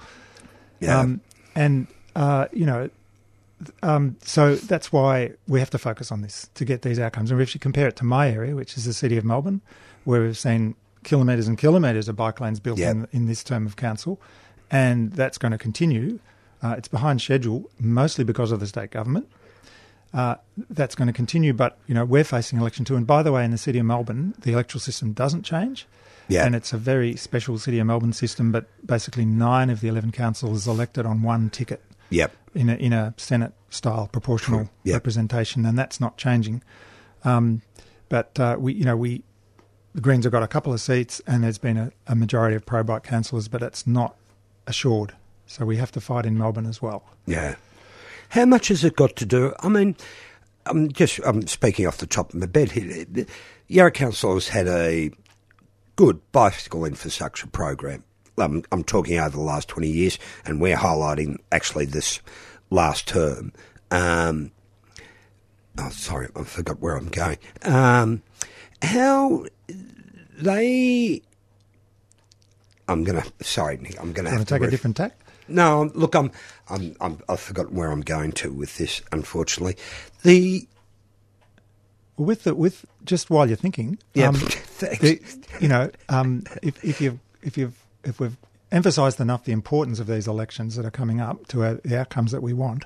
Yeah, 0.79 0.99
Um, 0.99 1.21
and 1.55 1.87
uh, 2.15 2.45
you 2.53 2.67
know, 2.67 2.89
um, 3.83 4.15
so 4.23 4.55
that's 4.55 4.91
why 4.91 5.31
we 5.47 5.59
have 5.59 5.69
to 5.71 5.77
focus 5.77 6.11
on 6.11 6.21
this 6.21 6.49
to 6.55 6.65
get 6.65 6.81
these 6.81 6.99
outcomes. 6.99 7.31
And 7.31 7.41
if 7.41 7.53
you 7.53 7.59
compare 7.59 7.87
it 7.87 7.95
to 7.97 8.05
my 8.05 8.29
area, 8.29 8.55
which 8.55 8.77
is 8.77 8.85
the 8.85 8.93
city 8.93 9.17
of 9.17 9.25
Melbourne, 9.25 9.61
where 10.03 10.21
we've 10.21 10.37
seen 10.37 10.75
kilometres 11.03 11.47
and 11.47 11.57
kilometres 11.57 12.07
of 12.07 12.15
bike 12.15 12.39
lanes 12.39 12.59
built 12.59 12.79
Yep. 12.79 12.91
in, 12.95 13.07
in 13.11 13.25
this 13.27 13.43
term 13.43 13.65
of 13.65 13.75
council, 13.75 14.19
and 14.69 15.11
that's 15.13 15.37
going 15.37 15.51
to 15.51 15.57
continue. 15.57 16.19
Uh, 16.63 16.75
it's 16.77 16.87
behind 16.87 17.21
schedule, 17.21 17.69
mostly 17.79 18.23
because 18.23 18.51
of 18.51 18.59
the 18.59 18.67
state 18.67 18.91
government. 18.91 19.27
Uh, 20.13 20.35
that's 20.69 20.93
going 20.93 21.07
to 21.07 21.13
continue, 21.13 21.53
but 21.53 21.77
you 21.87 21.93
know 21.93 22.03
we're 22.03 22.23
facing 22.25 22.59
election 22.59 22.83
two. 22.83 22.95
And 22.97 23.07
by 23.07 23.23
the 23.23 23.31
way, 23.31 23.45
in 23.45 23.51
the 23.51 23.57
city 23.57 23.79
of 23.79 23.85
Melbourne, 23.85 24.33
the 24.41 24.51
electoral 24.51 24.81
system 24.81 25.13
doesn't 25.13 25.43
change. 25.43 25.87
Yeah. 26.27 26.45
And 26.45 26.53
it's 26.55 26.71
a 26.71 26.77
very 26.77 27.15
special 27.15 27.57
City 27.57 27.79
of 27.79 27.87
Melbourne 27.87 28.13
system, 28.13 28.51
but 28.51 28.65
basically 28.85 29.25
nine 29.25 29.69
of 29.69 29.81
the 29.81 29.87
11 29.89 30.11
councils 30.11 30.65
elected 30.67 31.05
on 31.05 31.23
one 31.23 31.49
ticket 31.49 31.81
Yep. 32.09 32.31
In 32.53 32.69
a, 32.69 32.75
in 32.75 32.93
a 32.93 33.13
Senate 33.17 33.53
style 33.69 34.07
proportional 34.11 34.69
Yeah. 34.83 34.93
representation, 34.95 35.65
and 35.65 35.77
that's 35.77 35.99
not 35.99 36.17
changing. 36.17 36.61
Um, 37.23 37.61
but 38.09 38.39
uh, 38.39 38.57
we, 38.59 38.73
you 38.73 38.83
know, 38.85 38.97
we 38.97 39.23
the 39.93 40.01
Greens 40.01 40.23
have 40.25 40.31
got 40.31 40.43
a 40.43 40.47
couple 40.47 40.71
of 40.73 40.79
seats, 40.81 41.21
and 41.27 41.43
there's 41.43 41.57
been 41.57 41.77
a, 41.77 41.91
a 42.07 42.15
majority 42.15 42.55
of 42.55 42.65
pro 42.65 42.83
bike 42.83 43.03
councillors, 43.03 43.47
but 43.47 43.61
it's 43.61 43.85
not 43.85 44.15
assured. 44.67 45.13
So 45.45 45.65
we 45.65 45.77
have 45.77 45.91
to 45.93 46.01
fight 46.01 46.25
in 46.25 46.37
Melbourne 46.37 46.65
as 46.65 46.81
well. 46.81 47.03
Yeah. 47.25 47.55
How 48.29 48.45
much 48.45 48.69
has 48.69 48.83
it 48.85 48.95
got 48.95 49.17
to 49.17 49.25
do? 49.25 49.53
I 49.59 49.67
mean, 49.67 49.97
I'm 50.65 50.91
just 50.91 51.19
I'm 51.25 51.45
speaking 51.47 51.85
off 51.87 51.97
the 51.97 52.07
top 52.07 52.29
of 52.33 52.39
my 52.39 52.45
bed 52.45 52.71
here. 52.71 53.05
Yarra 53.67 53.91
Council 53.91 54.33
has 54.35 54.47
had 54.49 54.67
a 54.67 55.11
good 55.97 56.21
bicycle 56.31 56.85
infrastructure 56.85 57.47
program. 57.47 58.03
I'm, 58.37 58.63
I'm 58.71 58.83
talking 58.83 59.19
over 59.19 59.35
the 59.37 59.41
last 59.43 59.67
20 59.67 59.87
years, 59.87 60.17
and 60.45 60.59
we're 60.61 60.77
highlighting 60.77 61.37
actually 61.51 61.85
this 61.85 62.21
last 62.69 63.07
term. 63.07 63.51
Um, 63.91 64.51
oh, 65.77 65.89
sorry, 65.89 66.29
I 66.35 66.43
forgot 66.43 66.79
where 66.79 66.95
I'm 66.95 67.09
going. 67.09 67.37
Um, 67.63 68.23
how 68.81 69.45
they. 70.39 71.21
I'm 72.87 73.03
gonna. 73.03 73.23
Sorry, 73.41 73.77
Nic. 73.77 73.99
I'm 73.99 74.11
gonna 74.13 74.29
have 74.31 74.39
to 74.39 74.45
take 74.45 74.63
a 74.63 74.71
different 74.71 74.97
tack? 74.97 75.17
no, 75.47 75.91
look, 75.93 76.15
I'm, 76.15 76.31
I'm, 76.69 76.95
I'm, 77.01 77.19
I've 77.27 77.39
forgotten 77.39 77.75
where 77.75 77.91
I'm 77.91 78.01
going 78.01 78.31
to 78.33 78.51
with 78.51 78.77
this. 78.77 79.01
Unfortunately, 79.11 79.75
the 80.23 80.67
with 82.17 82.43
the, 82.43 82.55
with 82.55 82.85
just 83.03 83.29
while 83.29 83.47
you're 83.47 83.57
thinking, 83.57 83.97
Yeah, 84.13 84.29
um, 84.29 84.33
the- 84.79 85.19
you 85.59 85.67
know, 85.67 85.91
um, 86.09 86.43
if 86.61 86.83
if 86.83 87.01
you 87.01 87.19
if 87.43 87.57
you've 87.57 87.80
if 88.03 88.19
we've 88.19 88.37
emphasised 88.71 89.19
enough 89.19 89.43
the 89.43 89.51
importance 89.51 89.99
of 89.99 90.07
these 90.07 90.27
elections 90.27 90.75
that 90.75 90.85
are 90.85 90.91
coming 90.91 91.19
up 91.19 91.47
to 91.47 91.63
uh, 91.63 91.77
the 91.83 91.99
outcomes 91.99 92.31
that 92.31 92.41
we 92.41 92.53
want, 92.53 92.85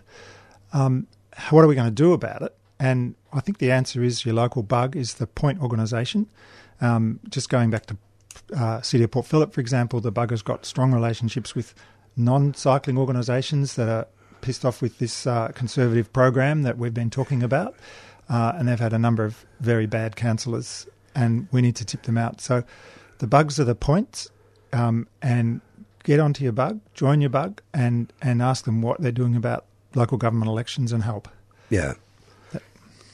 um, 0.74 1.08
what 1.50 1.64
are 1.64 1.68
we 1.68 1.76
going 1.76 1.88
to 1.88 1.92
do 1.92 2.14
about 2.14 2.42
it? 2.42 2.56
And 2.80 3.16
I 3.32 3.40
think 3.40 3.60
the 3.60 3.72
answer 3.72 4.04
is 4.04 4.26
your 4.26 4.36
local 4.36 4.64
bug 4.64 4.96
is 4.96 5.16
the 5.16 5.28
point 5.28 5.62
organisation. 5.62 6.28
Um, 6.82 7.20
just 7.30 7.50
going 7.50 7.70
back 7.70 7.86
to 7.88 7.98
uh, 8.56 8.82
City 8.82 9.04
of 9.04 9.12
Port 9.12 9.26
Phillip, 9.26 9.54
for 9.54 9.62
example, 9.62 10.02
the 10.02 10.12
bug 10.12 10.32
has 10.32 10.42
got 10.42 10.66
strong 10.66 10.92
relationships 10.94 11.56
with 11.56 11.74
non-cycling 12.18 12.98
organisations 12.98 13.76
that 13.76 13.90
are 13.90 14.08
pissed 14.42 14.66
off 14.66 14.82
with 14.82 15.00
this 15.00 15.26
uh, 15.26 15.50
conservative 15.50 16.12
program 16.14 16.64
that 16.64 16.78
we've 16.78 16.94
been 16.94 17.10
talking 17.10 17.44
about, 17.44 17.76
uh, 18.30 18.54
and 18.56 18.68
they've 18.68 18.80
had 18.80 18.94
a 18.94 19.00
number 19.00 19.24
of 19.24 19.46
very 19.60 19.86
bad 19.86 20.16
councillors, 20.16 20.88
and 21.16 21.48
we 21.52 21.62
need 21.62 21.76
to 21.76 21.86
tip 21.86 22.04
them 22.04 22.18
out. 22.18 22.42
So, 22.42 22.64
the 23.20 23.28
bugs 23.28 23.60
are 23.60 23.64
the 23.64 23.76
points, 23.76 24.30
um, 24.74 25.08
and 25.22 25.62
get 26.04 26.20
onto 26.20 26.44
your 26.44 26.54
bug, 26.54 26.80
join 26.94 27.22
your 27.22 27.30
bug, 27.30 27.62
and 27.74 28.12
and 28.22 28.42
ask 28.42 28.66
them 28.66 28.82
what 28.82 29.02
they're 29.02 29.12
doing 29.12 29.36
about 29.36 29.66
local 29.96 30.18
government 30.18 30.50
elections 30.50 30.92
and 30.92 31.04
help. 31.04 31.28
yeah, 31.70 31.94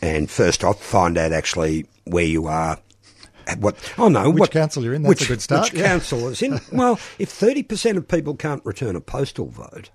and 0.01 0.29
first 0.29 0.63
off, 0.63 0.81
find 0.83 1.17
out 1.17 1.31
actually 1.31 1.85
where 2.05 2.25
you 2.25 2.47
are. 2.47 2.77
What? 3.59 3.93
Oh 3.97 4.07
no, 4.07 4.29
Which 4.29 4.39
what 4.39 4.51
council 4.51 4.83
you're 4.83 4.93
in, 4.93 5.01
that's 5.01 5.09
which, 5.09 5.23
a 5.23 5.27
good 5.27 5.41
start, 5.41 5.71
Which 5.71 5.79
yeah. 5.81 5.87
council 5.87 6.27
is 6.29 6.41
in? 6.41 6.59
well, 6.71 6.99
if 7.19 7.29
thirty 7.29 7.63
percent 7.63 7.97
of 7.97 8.07
people 8.07 8.35
can't 8.35 8.63
return 8.65 8.95
a 8.95 9.01
postal 9.01 9.47
vote, 9.47 9.89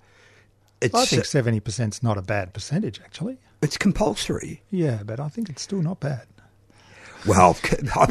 it's 0.81 0.93
I 0.93 1.05
think 1.05 1.25
seventy 1.25 1.59
percent's 1.59 2.03
not 2.03 2.17
a 2.17 2.21
bad 2.21 2.53
percentage, 2.53 2.99
actually. 3.03 3.37
it's 3.61 3.77
compulsory. 3.77 4.61
Yeah, 4.69 5.01
but 5.03 5.19
I 5.19 5.29
think 5.29 5.49
it's 5.49 5.61
still 5.61 5.81
not 5.81 5.99
bad. 5.99 6.27
Well, 7.25 7.57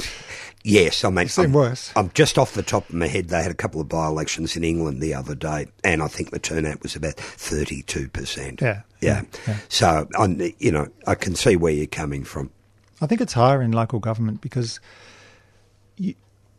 yes, 0.65 1.05
I 1.05 1.11
mean, 1.11 1.29
I'm, 1.37 1.53
worse. 1.53 1.93
I'm 1.97 2.11
just 2.15 2.39
off 2.39 2.55
the 2.55 2.63
top 2.63 2.89
of 2.89 2.95
my 2.95 3.07
head. 3.07 3.29
They 3.29 3.43
had 3.43 3.51
a 3.51 3.55
couple 3.55 3.81
of 3.81 3.89
by-elections 3.89 4.57
in 4.57 4.65
England 4.65 5.01
the 5.01 5.15
other 5.15 5.35
day, 5.35 5.67
and 5.85 6.03
I 6.03 6.09
think 6.09 6.31
the 6.31 6.39
turnout 6.39 6.83
was 6.83 6.97
about 6.97 7.15
thirty-two 7.15 8.09
percent. 8.09 8.61
Yeah, 8.61 8.83
yeah. 9.01 9.23
yeah, 9.23 9.41
yeah. 9.49 9.57
So, 9.69 10.09
I'm, 10.19 10.41
you 10.59 10.73
know, 10.73 10.89
I 11.07 11.15
can 11.15 11.35
see 11.35 11.57
where 11.57 11.73
you're 11.73 11.87
coming 11.87 12.25
from. 12.25 12.51
I 13.01 13.07
think 13.07 13.21
it's 13.21 13.35
higher 13.35 13.61
in 13.63 13.73
local 13.73 13.99
government 14.01 14.41
because 14.41 14.81
you, 15.97 16.15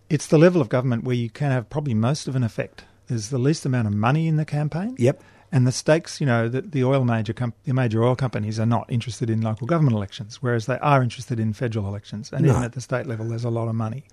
it's 0.10 0.28
the 0.28 0.38
level 0.38 0.62
of 0.62 0.70
government 0.70 1.04
where 1.04 1.16
you 1.16 1.30
can 1.30 1.52
have 1.52 1.70
probably 1.70 1.94
most 1.94 2.28
of 2.28 2.36
an 2.36 2.44
effect. 2.44 2.86
There's 3.08 3.30
the 3.30 3.38
least 3.38 3.66
amount 3.66 3.88
of 3.88 3.94
money 3.94 4.28
in 4.28 4.36
the 4.36 4.46
campaign. 4.46 4.96
Yep. 4.98 5.22
And 5.52 5.66
the 5.66 5.72
stakes, 5.72 6.20
you 6.20 6.28
know, 6.28 6.50
that 6.50 6.74
the 6.74 6.84
oil 6.84 7.06
major 7.06 7.32
com- 7.34 7.54
the 7.64 7.74
major 7.74 8.04
oil 8.04 8.16
companies 8.16 8.60
are 8.60 8.66
not 8.66 8.86
interested 8.92 9.30
in 9.30 9.40
local 9.42 9.66
government 9.66 9.96
elections, 9.96 10.42
whereas 10.42 10.66
they 10.66 10.78
are 10.80 11.02
interested 11.02 11.40
in 11.40 11.54
federal 11.54 11.88
elections. 11.88 12.32
And 12.34 12.46
even 12.46 12.64
at 12.64 12.74
the 12.74 12.82
state 12.82 13.06
level, 13.06 13.28
there's 13.30 13.46
a 13.46 13.50
lot 13.50 13.70
of 13.70 13.76
money. 13.76 14.04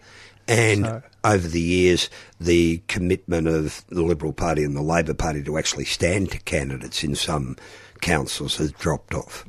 And 0.47 0.85
So- 0.85 1.03
over 1.25 1.49
the 1.49 1.61
years, 1.61 2.09
the 2.41 2.83
commitment 2.87 3.49
of 3.49 3.85
the 3.89 4.03
Liberal 4.03 4.33
Party 4.33 4.63
and 4.63 4.77
the 4.77 4.83
Labor 4.83 5.15
Party 5.15 5.43
to 5.43 5.59
actually 5.59 5.87
stand 5.87 6.31
to 6.33 6.39
candidates 6.41 7.03
in 7.03 7.15
some 7.17 7.57
councils 8.01 8.57
has 8.59 8.71
dropped 8.73 9.15
off. 9.15 9.45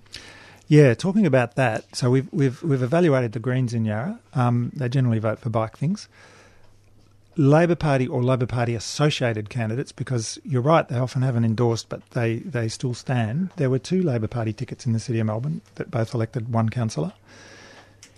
Yeah, 0.67 0.95
talking 0.95 1.27
about 1.27 1.55
that, 1.57 1.95
so 1.95 2.09
we've 2.09 2.27
we've 2.31 2.63
we've 2.63 2.81
evaluated 2.81 3.33
the 3.33 3.39
Greens 3.39 3.73
in 3.75 3.85
Yarra. 3.85 4.19
Um, 4.33 4.71
they 4.75 4.89
generally 4.89 5.19
vote 5.19 5.37
for 5.37 5.51
bike 5.51 5.77
things. 5.77 6.07
Labor 7.37 7.75
Party 7.75 8.07
or 8.07 8.23
Labor 8.23 8.45
Party 8.45 8.75
associated 8.75 9.49
candidates, 9.49 9.91
because 9.91 10.39
you're 10.43 10.61
right, 10.61 10.87
they 10.87 10.97
often 10.97 11.21
haven't 11.21 11.43
endorsed, 11.45 11.89
but 11.89 12.01
they, 12.11 12.37
they 12.37 12.67
still 12.69 12.93
stand. 12.93 13.49
There 13.57 13.69
were 13.69 13.79
two 13.79 14.01
Labor 14.01 14.27
Party 14.27 14.53
tickets 14.53 14.85
in 14.85 14.93
the 14.93 14.99
city 14.99 15.19
of 15.19 15.27
Melbourne 15.27 15.61
that 15.75 15.91
both 15.91 16.13
elected 16.13 16.53
one 16.53 16.69
councillor. 16.69 17.13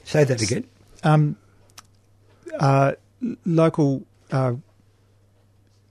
Say 0.03 0.23
that 0.23 0.41
again. 0.41 0.65
Um, 1.03 1.35
uh, 2.59 2.93
local, 3.45 4.03
uh, 4.31 4.53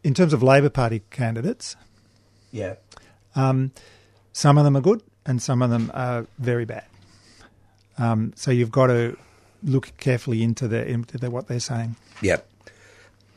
in 0.05 0.15
terms 0.15 0.33
of 0.33 0.43
Labor 0.43 0.71
Party 0.71 1.03
candidates, 1.11 1.75
Yeah. 2.53 2.75
um, 3.35 3.73
some 4.33 4.57
of 4.57 4.65
them 4.65 4.77
are 4.77 4.81
good 4.81 5.03
and 5.25 5.43
some 5.43 5.63
of 5.63 5.71
them 5.71 5.91
are 5.95 6.27
very 6.39 6.65
bad. 6.65 6.85
Um, 7.99 8.33
so 8.37 8.51
you've 8.51 8.71
got 8.71 8.87
to 8.89 9.17
look 9.63 9.93
carefully 9.99 10.43
into, 10.43 10.69
the, 10.69 10.87
into 10.87 11.19
the, 11.19 11.31
what 11.31 11.49
they're 11.49 11.59
saying. 11.61 11.97
Yep. 12.23 12.47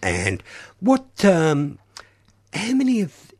And 0.02 0.44
what? 0.80 1.26
Um, 1.26 1.80
how 2.54 2.74
many 2.74 3.02
of? 3.02 3.34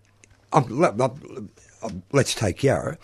Um, 0.52 0.80
let, 0.80 1.00
us 1.00 2.36
take 2.36 2.64
Yarra. 2.64 2.98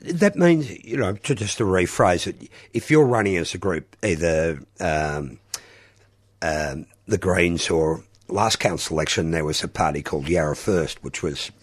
That 0.00 0.36
means 0.36 0.70
you 0.84 0.96
know 0.96 1.14
to 1.14 1.34
just 1.34 1.58
to 1.58 1.64
rephrase 1.64 2.26
it. 2.26 2.50
If 2.72 2.90
you're 2.90 3.06
running 3.06 3.36
as 3.36 3.54
a 3.54 3.58
group, 3.58 3.96
either 4.02 4.60
um, 4.80 5.38
um, 6.42 6.86
the 7.06 7.18
Greens 7.18 7.70
or 7.70 8.04
last 8.28 8.60
council 8.60 8.96
election, 8.96 9.30
there 9.30 9.44
was 9.44 9.62
a 9.64 9.68
party 9.68 10.02
called 10.02 10.28
Yarra 10.28 10.56
First, 10.56 11.02
which 11.02 11.22
was. 11.22 11.50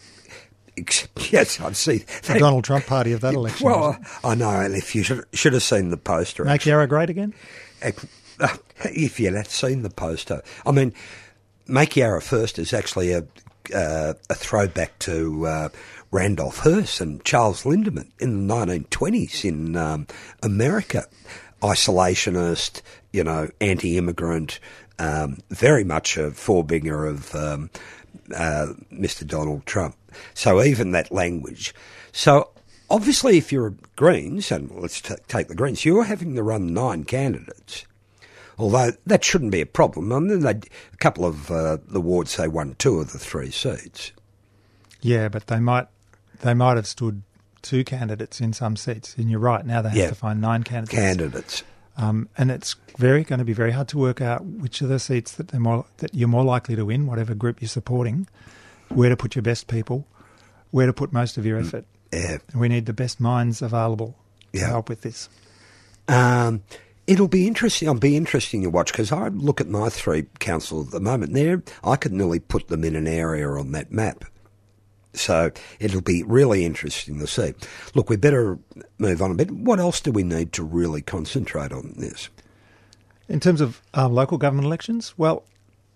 Yes, 1.32 1.62
I'd 1.62 1.78
see. 1.78 2.00
The 2.24 2.38
Donald 2.38 2.66
Trump 2.66 2.86
party 2.86 3.14
of 3.14 3.22
that 3.22 3.34
election. 3.34 3.66
Well, 3.66 3.98
I 4.26 4.36
know, 4.36 4.50
and 4.50 4.76
if 4.76 4.94
you 4.94 5.04
should, 5.04 5.24
should 5.32 5.54
have 5.54 5.64
seen 5.64 5.90
the 5.90 5.96
poster. 5.96 6.44
Make 6.44 6.66
Yarra 6.66 6.86
great 6.86 7.10
again? 7.10 7.34
if 8.84 9.20
you'd 9.20 9.36
have 9.36 9.48
seen 9.48 9.82
the 9.82 9.90
poster, 9.90 10.42
I 10.66 10.72
mean, 10.72 10.94
Make 11.68 11.96
Yarra 11.96 12.22
First 12.22 12.60
is 12.60 12.74
actually 12.74 13.12
a 13.12 13.26
uh, 13.74 14.14
a 14.30 14.36
throwback 14.36 14.98
to 15.00 15.48
uh, 15.48 15.70
Randolph 16.12 16.60
Hearst 16.60 17.02
and 17.02 17.24
Charles 17.24 17.66
Lindbergh 17.66 18.08
in 18.20 18.48
the 18.48 18.54
1920s 18.54 19.44
in 19.44 19.76
um, 19.76 20.08
America. 20.44 21.06
Isolationist, 21.62 22.82
you 23.12 23.24
know, 23.24 23.50
anti-immigrant, 23.60 24.60
um, 25.00 25.40
very 25.50 25.84
much 25.84 26.18
a 26.18 26.32
forebinger 26.32 27.06
of 27.06 27.34
um, 27.34 27.70
uh, 28.36 28.68
Mr. 28.92 29.26
Donald 29.26 29.66
Trump. 29.66 29.96
So 30.34 30.62
even 30.62 30.92
that 30.92 31.12
language. 31.12 31.74
So 32.12 32.52
obviously, 32.90 33.38
if 33.38 33.52
you're 33.52 33.74
Greens, 33.96 34.52
and 34.52 34.70
let's 34.72 35.02
t- 35.02 35.16
take 35.28 35.48
the 35.48 35.56
Greens, 35.56 35.86
you're 35.86 36.04
having 36.04 36.36
to 36.36 36.44
run 36.44 36.74
nine 36.74 37.04
candidates. 37.04 37.86
Although 38.58 38.92
that 39.06 39.24
shouldn't 39.24 39.52
be 39.52 39.62
a 39.62 39.66
problem. 39.66 40.12
I 40.14 40.20
mean, 40.20 40.40
they, 40.40 40.52
a 40.52 40.98
couple 41.00 41.26
of 41.26 41.52
uh, 41.52 41.78
the 41.88 42.00
wards 42.02 42.38
they 42.38 42.48
won 42.48 42.76
two 42.78 43.00
of 43.00 43.12
the 43.12 43.20
three 43.20 43.52
seats. 43.52 44.12
Yeah, 45.02 45.28
but 45.30 45.48
they 45.48 45.60
might 45.60 45.88
they 46.42 46.54
might 46.54 46.76
have 46.78 46.88
stood 46.88 47.22
two 47.62 47.84
candidates 47.84 48.40
in 48.40 48.54
some 48.54 48.76
seats. 48.78 49.16
And 49.18 49.30
you're 49.30 49.40
right. 49.40 49.66
Now 49.66 49.82
they 49.82 49.90
have 49.90 49.98
Yeah. 49.98 50.10
to 50.10 50.16
find 50.16 50.40
nine 50.40 50.64
candidates. 50.64 50.96
Candidates. 50.96 51.64
Um, 51.98 52.28
and 52.38 52.52
it's 52.52 52.76
very 52.98 53.24
going 53.24 53.40
to 53.40 53.46
be 53.46 53.54
very 53.54 53.72
hard 53.72 53.88
to 53.90 53.98
work 53.98 54.20
out 54.22 54.44
which 54.46 54.82
of 54.82 54.90
the 54.90 55.00
seats 55.00 55.32
that 55.34 55.48
they're 55.50 55.60
more 55.62 55.86
that 55.98 56.14
you're 56.14 56.28
more 56.28 56.44
likely 56.44 56.76
to 56.76 56.86
win, 56.86 57.08
whatever 57.08 57.34
group 57.34 57.62
you're 57.62 57.70
supporting, 57.70 58.28
where 58.90 59.10
to 59.10 59.16
put 59.18 59.36
your 59.36 59.42
best 59.44 59.68
people, 59.68 60.06
where 60.72 60.86
to 60.88 60.94
put 60.94 61.12
most 61.14 61.38
of 61.38 61.46
your 61.46 61.58
effort. 61.60 61.86
Yeah. 62.12 62.38
And 62.52 62.62
we 62.62 62.68
need 62.70 62.86
the 62.86 62.94
best 62.94 63.20
minds 63.20 63.62
available 63.62 64.16
Yeah. 64.54 64.62
to 64.62 64.68
help 64.68 64.90
with 64.90 65.02
this. 65.02 65.30
Um, 66.08 66.62
it'll 67.08 67.28
be 67.28 67.48
interesting. 67.48 67.88
It'll 67.88 68.00
be 68.00 68.18
interesting 68.18 68.64
to 68.64 68.70
watch 68.70 68.92
because 68.92 69.12
I 69.12 69.28
look 69.30 69.62
at 69.62 69.68
my 69.68 69.90
three 69.90 70.26
councils 70.40 70.88
at 70.88 70.92
the 70.92 71.00
moment. 71.00 71.34
There, 71.34 71.64
I 71.84 71.96
could 71.96 72.14
nearly 72.14 72.40
put 72.40 72.68
them 72.68 72.84
in 72.84 72.96
an 72.96 73.08
area 73.08 73.48
on 73.50 73.72
that 73.72 73.92
map. 73.92 74.26
So 75.14 75.52
it'll 75.80 76.02
be 76.02 76.24
really 76.24 76.66
interesting 76.66 77.20
to 77.20 77.28
see. 77.28 77.54
Look, 77.94 78.10
we 78.10 78.18
better 78.18 78.60
move 78.98 79.22
on 79.22 79.32
a 79.32 79.36
bit. 79.36 79.50
What 79.52 79.80
else 79.80 80.02
do 80.02 80.12
we 80.12 80.24
need 80.24 80.52
to 80.54 80.64
really 80.64 81.02
concentrate 81.02 81.72
on 81.72 81.94
this? 81.98 82.30
In 83.30 83.40
terms 83.40 83.62
of 83.62 83.82
um, 83.94 84.14
local 84.14 84.38
government 84.38 84.66
elections, 84.66 85.14
well, 85.18 85.44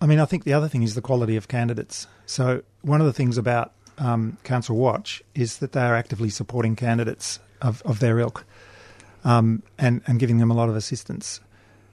I 0.02 0.06
mean, 0.06 0.20
I 0.20 0.26
think 0.26 0.46
the 0.46 0.54
other 0.54 0.70
thing 0.70 0.84
is 0.84 0.96
the 0.96 1.02
quality 1.02 1.36
of 1.36 1.48
candidates. 1.48 2.08
So 2.26 2.64
one 2.82 3.02
of 3.02 3.08
the 3.08 3.14
things 3.14 3.38
about 3.38 3.74
um, 3.98 4.38
Council 4.44 4.78
Watch 4.78 5.22
is 5.36 5.58
that 5.58 5.74
they 5.74 5.82
are 5.82 5.96
actively 5.96 6.30
supporting 6.30 6.76
candidates 6.76 7.40
of, 7.62 7.82
of 7.84 8.00
their 8.00 8.20
ilk 8.20 8.46
um, 9.24 9.64
and, 9.78 10.02
and 10.08 10.20
giving 10.20 10.38
them 10.38 10.52
a 10.52 10.54
lot 10.54 10.70
of 10.70 10.76
assistance. 10.76 11.40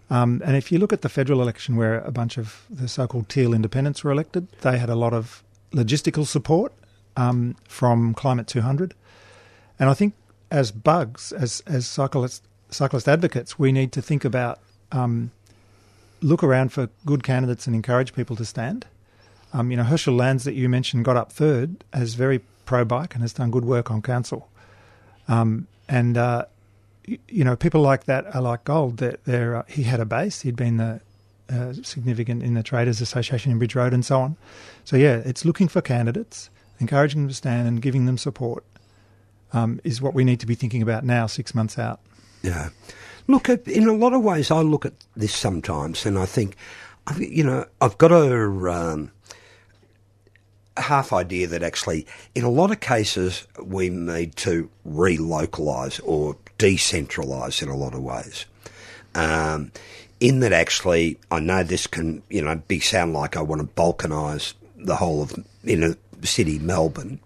Um, 0.08 0.40
and 0.44 0.56
if 0.56 0.70
you 0.70 0.78
look 0.78 0.92
at 0.92 1.02
the 1.02 1.08
federal 1.08 1.42
election 1.42 1.76
where 1.76 2.00
a 2.00 2.12
bunch 2.12 2.38
of 2.38 2.64
the 2.70 2.86
so-called 2.86 3.28
teal 3.28 3.52
independents 3.52 4.04
were 4.04 4.12
elected, 4.12 4.48
they 4.60 4.78
had 4.78 4.88
a 4.88 4.94
lot 4.94 5.12
of 5.12 5.42
logistical 5.72 6.26
support 6.26 6.72
um, 7.16 7.56
from 7.68 8.14
Climate 8.14 8.46
200. 8.46 8.94
And 9.78 9.90
I 9.90 9.94
think 9.94 10.14
as 10.50 10.70
bugs, 10.70 11.32
as, 11.32 11.62
as 11.66 11.86
cyclist, 11.86 12.44
cyclist 12.70 13.08
advocates, 13.08 13.58
we 13.58 13.72
need 13.72 13.92
to 13.92 14.02
think 14.02 14.24
about 14.24 14.60
um, 14.92 15.32
look 16.20 16.42
around 16.42 16.72
for 16.72 16.88
good 17.04 17.22
candidates 17.22 17.66
and 17.66 17.74
encourage 17.74 18.14
people 18.14 18.36
to 18.36 18.44
stand. 18.44 18.86
Um, 19.52 19.70
you 19.70 19.76
know, 19.76 19.84
Herschel 19.84 20.14
Landes 20.14 20.44
that 20.44 20.54
you 20.54 20.68
mentioned 20.68 21.04
got 21.04 21.16
up 21.16 21.32
third 21.32 21.84
as 21.92 22.14
very 22.14 22.40
pro 22.64 22.84
bike 22.84 23.14
and 23.14 23.22
has 23.22 23.32
done 23.32 23.50
good 23.50 23.64
work 23.64 23.90
on 23.90 24.02
council. 24.02 24.48
Um, 25.28 25.66
and 25.88 26.16
uh, 26.16 26.46
you 27.06 27.44
know, 27.44 27.56
people 27.56 27.80
like 27.80 28.04
that 28.04 28.34
are 28.34 28.42
like 28.42 28.64
gold. 28.64 28.98
They're, 28.98 29.18
they're, 29.24 29.56
uh, 29.56 29.62
he 29.68 29.84
had 29.84 30.00
a 30.00 30.04
base. 30.04 30.42
He'd 30.42 30.56
been 30.56 30.76
the 30.76 31.00
uh, 31.48 31.72
significant 31.74 32.42
in 32.42 32.54
the 32.54 32.62
Traders 32.62 33.00
Association 33.00 33.52
in 33.52 33.58
Bridge 33.58 33.74
Road 33.74 33.92
and 33.92 34.04
so 34.04 34.20
on. 34.20 34.36
So 34.84 34.96
yeah, 34.96 35.22
it's 35.24 35.44
looking 35.44 35.68
for 35.68 35.80
candidates, 35.80 36.50
encouraging 36.80 37.22
them 37.22 37.28
to 37.28 37.34
stand, 37.34 37.68
and 37.68 37.80
giving 37.80 38.06
them 38.06 38.18
support. 38.18 38.64
Um, 39.52 39.80
is 39.84 40.02
what 40.02 40.12
we 40.12 40.24
need 40.24 40.40
to 40.40 40.46
be 40.46 40.56
thinking 40.56 40.82
about 40.82 41.04
now, 41.04 41.26
six 41.26 41.54
months 41.54 41.78
out. 41.78 42.00
Yeah. 42.42 42.70
Look, 43.28 43.48
in 43.48 43.88
a 43.88 43.92
lot 43.92 44.12
of 44.12 44.22
ways, 44.22 44.50
I 44.50 44.60
look 44.60 44.84
at 44.84 44.92
this 45.16 45.32
sometimes 45.32 46.04
and 46.04 46.18
I 46.18 46.26
think, 46.26 46.56
you 47.16 47.44
know, 47.44 47.64
I've 47.80 47.96
got 47.96 48.10
a 48.10 48.34
um, 48.70 49.12
half 50.76 51.12
idea 51.12 51.46
that 51.48 51.62
actually, 51.62 52.06
in 52.34 52.44
a 52.44 52.50
lot 52.50 52.70
of 52.70 52.80
cases, 52.80 53.46
we 53.62 53.88
need 53.88 54.36
to 54.36 54.70
relocalise 54.86 56.00
or 56.04 56.36
decentralise 56.58 57.62
in 57.62 57.68
a 57.68 57.76
lot 57.76 57.94
of 57.94 58.02
ways. 58.02 58.46
Um, 59.14 59.72
in 60.20 60.40
that, 60.40 60.52
actually, 60.52 61.18
I 61.30 61.40
know 61.40 61.62
this 61.62 61.86
can, 61.86 62.22
you 62.28 62.42
know, 62.42 62.56
be 62.68 62.80
sound 62.80 63.12
like 63.12 63.36
I 63.36 63.42
want 63.42 63.60
to 63.60 63.68
balkanise 63.68 64.54
the 64.76 64.96
whole 64.96 65.22
of 65.22 65.34
inner 65.64 65.96
city 66.22 66.58
Melbourne. 66.58 67.20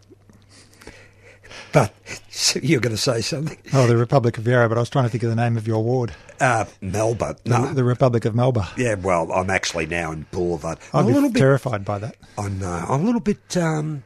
But 1.73 1.93
you're 2.63 2.81
going 2.81 2.95
to 2.95 3.01
say 3.01 3.21
something? 3.21 3.57
Oh, 3.73 3.87
the 3.87 3.97
Republic 3.97 4.39
of 4.39 4.47
Yarra, 4.47 4.69
but 4.69 4.77
I 4.77 4.81
was 4.81 4.91
trying 4.91 5.05
to 5.05 5.09
think 5.11 5.23
of 5.23 5.31
the 5.31 5.37
name 5.37 5.57
of 5.57 5.67
your 5.67 5.83
ward. 5.85 6.13
Uh. 6.41 6.65
The, 6.81 7.37
No. 7.45 7.73
the 7.75 7.85
Republic 7.85 8.25
of 8.25 8.35
Melba. 8.35 8.69
Yeah, 8.77 8.95
well, 8.95 9.31
I'm 9.33 9.51
actually 9.51 9.87
now 9.87 10.11
in 10.13 10.27
Boulevard. 10.31 10.79
I'd 10.93 11.01
I'm 11.01 11.07
a 11.07 11.11
little 11.11 11.31
bit. 11.31 11.39
terrified 11.39 11.85
by 11.85 11.99
that. 11.99 12.17
I 12.39 12.49
know. 12.49 12.85
I'm 12.89 13.03
a 13.03 13.05
little 13.05 13.21
bit. 13.21 13.57
Um, 13.57 14.03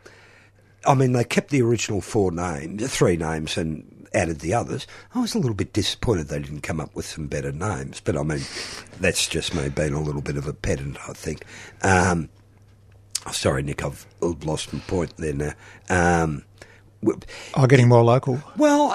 I 0.87 0.94
mean, 0.94 1.12
they 1.12 1.24
kept 1.24 1.50
the 1.50 1.62
original 1.62 2.00
four 2.00 2.31
names, 2.33 2.87
three 2.94 3.16
names, 3.16 3.57
and 3.57 4.07
added 4.12 4.40
the 4.40 4.53
others. 4.55 4.87
I 5.14 5.20
was 5.20 5.35
a 5.35 5.38
little 5.38 5.55
bit 5.57 5.72
disappointed 5.72 6.29
they 6.29 6.38
didn't 6.40 6.61
come 6.61 6.81
up 6.81 6.94
with 6.94 7.07
some 7.07 7.27
better 7.27 7.50
names. 7.53 8.00
But 8.00 8.16
I 8.16 8.22
mean, 8.22 8.42
that's 9.00 9.27
just 9.27 9.55
me 9.55 9.68
being 9.70 9.92
a 9.94 10.00
little 10.03 10.22
bit 10.22 10.37
of 10.37 10.46
a 10.46 10.53
pedant. 10.53 10.98
I 11.09 11.12
think. 11.14 11.44
Um, 11.83 12.29
sorry, 13.33 13.62
Nic. 13.62 13.83
I've 13.85 14.07
lost 14.20 14.72
my 14.72 14.81
point 14.81 15.16
there 15.16 15.33
now. 15.33 15.53
Um, 15.88 16.44
w- 17.05 17.21
Oh, 17.55 17.67
getting 17.67 17.88
more 17.88 18.03
local. 18.05 18.40
well, 18.57 18.90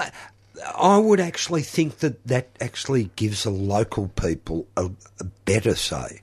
I- 0.76 0.98
would 0.98 1.20
actually 1.20 1.62
think 1.62 1.98
that 1.98 2.26
that 2.26 2.48
actually 2.60 3.10
gives 3.16 3.44
the 3.44 3.50
local 3.50 4.08
people 4.08 4.66
a, 4.76 4.90
a 5.18 5.24
better 5.44 5.74
say. 5.74 6.20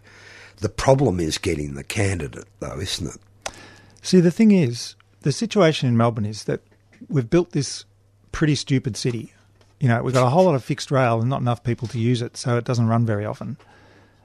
The 0.57 0.69
problem 0.69 1.19
is 1.19 1.37
getting 1.37 1.73
the 1.75 1.83
candidate, 1.83 2.45
though, 2.59 2.79
isn't 2.79 3.07
it? 3.07 3.53
See, 4.01 4.19
the 4.19 4.31
thing 4.31 4.51
is, 4.51 4.95
the 5.21 5.31
situation 5.31 5.89
in 5.89 5.97
Melbourne 5.97 6.25
is 6.25 6.43
that 6.45 6.61
we've 7.09 7.29
built 7.29 7.51
this 7.51 7.85
pretty 8.31 8.55
stupid 8.55 8.95
city. 8.95 9.33
You 9.79 9.87
know, 9.87 10.01
we've 10.03 10.13
got 10.13 10.25
a 10.25 10.29
whole 10.29 10.45
lot 10.45 10.55
of 10.55 10.63
fixed 10.63 10.91
rail 10.91 11.19
and 11.19 11.29
not 11.29 11.41
enough 11.41 11.63
people 11.63 11.87
to 11.89 11.99
use 11.99 12.21
it, 12.21 12.37
so 12.37 12.57
it 12.57 12.63
doesn't 12.65 12.87
run 12.87 13.05
very 13.05 13.25
often, 13.25 13.57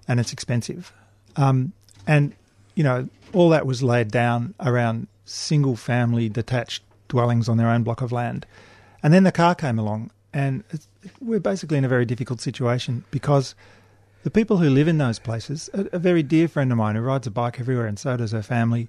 and 0.08 0.20
it's 0.20 0.32
expensive. 0.32 0.92
Um, 1.36 1.72
and 2.06 2.34
you 2.74 2.84
know, 2.84 3.08
all 3.32 3.48
that 3.50 3.66
was 3.66 3.82
laid 3.82 4.10
down 4.10 4.54
around 4.60 5.06
single-family 5.24 6.28
detached 6.30 6.82
dwellings 7.12 7.48
on 7.48 7.58
their 7.58 7.68
own 7.68 7.82
block 7.82 8.00
of 8.00 8.10
land, 8.10 8.46
and 9.02 9.12
then 9.12 9.24
the 9.24 9.32
car 9.32 9.54
came 9.54 9.78
along, 9.78 10.10
and 10.32 10.64
we're 11.20 11.40
basically 11.40 11.76
in 11.76 11.84
a 11.84 11.88
very 11.88 12.06
difficult 12.06 12.40
situation 12.40 13.04
because 13.10 13.54
the 14.22 14.30
people 14.30 14.56
who 14.56 14.70
live 14.70 14.88
in 14.88 14.96
those 14.96 15.18
places, 15.18 15.68
a, 15.74 15.86
a 15.92 15.98
very 15.98 16.22
dear 16.22 16.48
friend 16.48 16.72
of 16.72 16.78
mine 16.78 16.94
who 16.94 17.02
rides 17.02 17.26
a 17.26 17.30
bike 17.30 17.60
everywhere, 17.60 17.86
and 17.86 17.98
so 17.98 18.16
does 18.16 18.32
her 18.32 18.42
family, 18.42 18.88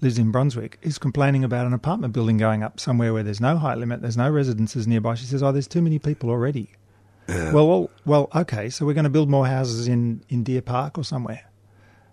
lives 0.00 0.18
in 0.18 0.30
Brunswick, 0.30 0.78
is 0.80 0.96
complaining 0.98 1.44
about 1.44 1.66
an 1.66 1.74
apartment 1.74 2.14
building 2.14 2.38
going 2.38 2.62
up 2.62 2.80
somewhere 2.80 3.12
where 3.12 3.22
there's 3.22 3.40
no 3.40 3.58
height 3.58 3.76
limit, 3.76 4.00
there's 4.00 4.16
no 4.16 4.30
residences 4.30 4.86
nearby. 4.86 5.14
She 5.14 5.26
says, 5.26 5.42
"Oh, 5.42 5.52
there's 5.52 5.68
too 5.68 5.82
many 5.82 5.98
people 5.98 6.30
already." 6.30 6.70
Well, 7.52 7.68
well, 7.68 7.90
well, 8.06 8.28
okay, 8.34 8.70
so 8.70 8.86
we're 8.86 8.94
going 8.94 9.04
to 9.04 9.10
build 9.10 9.28
more 9.28 9.46
houses 9.46 9.86
in, 9.86 10.22
in 10.30 10.44
Deer 10.44 10.62
Park 10.62 10.96
or 10.96 11.04
somewhere. 11.04 11.44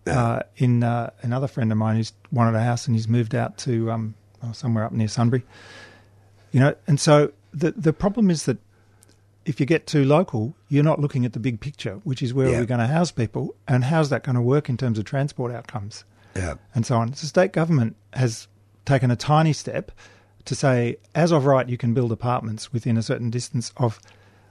Uh, 0.05 0.41
in 0.57 0.83
uh, 0.83 1.09
another 1.21 1.47
friend 1.47 1.71
of 1.71 1.77
mine 1.79 1.95
who's 1.95 2.13
wanted 2.31 2.53
a 2.53 2.61
house 2.61 2.85
and 2.85 2.95
he's 2.95 3.07
moved 3.07 3.33
out 3.33 3.57
to 3.57 3.89
um, 3.89 4.13
oh, 4.43 4.51
somewhere 4.51 4.83
up 4.85 4.91
near 4.91 5.07
Sunbury. 5.07 5.43
You 6.51 6.59
know, 6.61 6.75
and 6.87 6.99
so 6.99 7.31
the 7.53 7.71
the 7.71 7.93
problem 7.93 8.29
is 8.29 8.45
that 8.45 8.57
if 9.45 9.59
you 9.59 9.65
get 9.65 9.85
too 9.85 10.03
local, 10.05 10.55
you're 10.69 10.83
not 10.83 10.99
looking 10.99 11.23
at 11.25 11.33
the 11.33 11.39
big 11.39 11.59
picture, 11.59 11.99
which 12.03 12.23
is 12.23 12.33
where 12.33 12.49
Yeah. 12.49 12.57
are 12.57 12.59
we 12.61 12.65
going 12.65 12.79
to 12.79 12.87
house 12.87 13.11
people, 13.11 13.55
and 13.67 13.83
how's 13.85 14.09
that 14.09 14.23
going 14.23 14.35
to 14.35 14.41
work 14.41 14.69
in 14.69 14.77
terms 14.77 14.97
of 14.97 15.05
transport 15.05 15.51
outcomes, 15.53 16.03
Yeah. 16.35 16.55
and 16.73 16.85
so 16.85 16.97
on. 16.97 17.13
So, 17.13 17.27
state 17.27 17.53
government 17.53 17.95
has 18.13 18.47
taken 18.85 19.11
a 19.11 19.15
tiny 19.15 19.53
step 19.53 19.91
to 20.45 20.55
say, 20.55 20.97
as 21.13 21.31
of 21.31 21.45
right, 21.45 21.67
you 21.69 21.77
can 21.77 21.93
build 21.93 22.11
apartments 22.11 22.71
within 22.73 22.97
a 22.97 23.03
certain 23.03 23.29
distance 23.29 23.71
of 23.77 23.99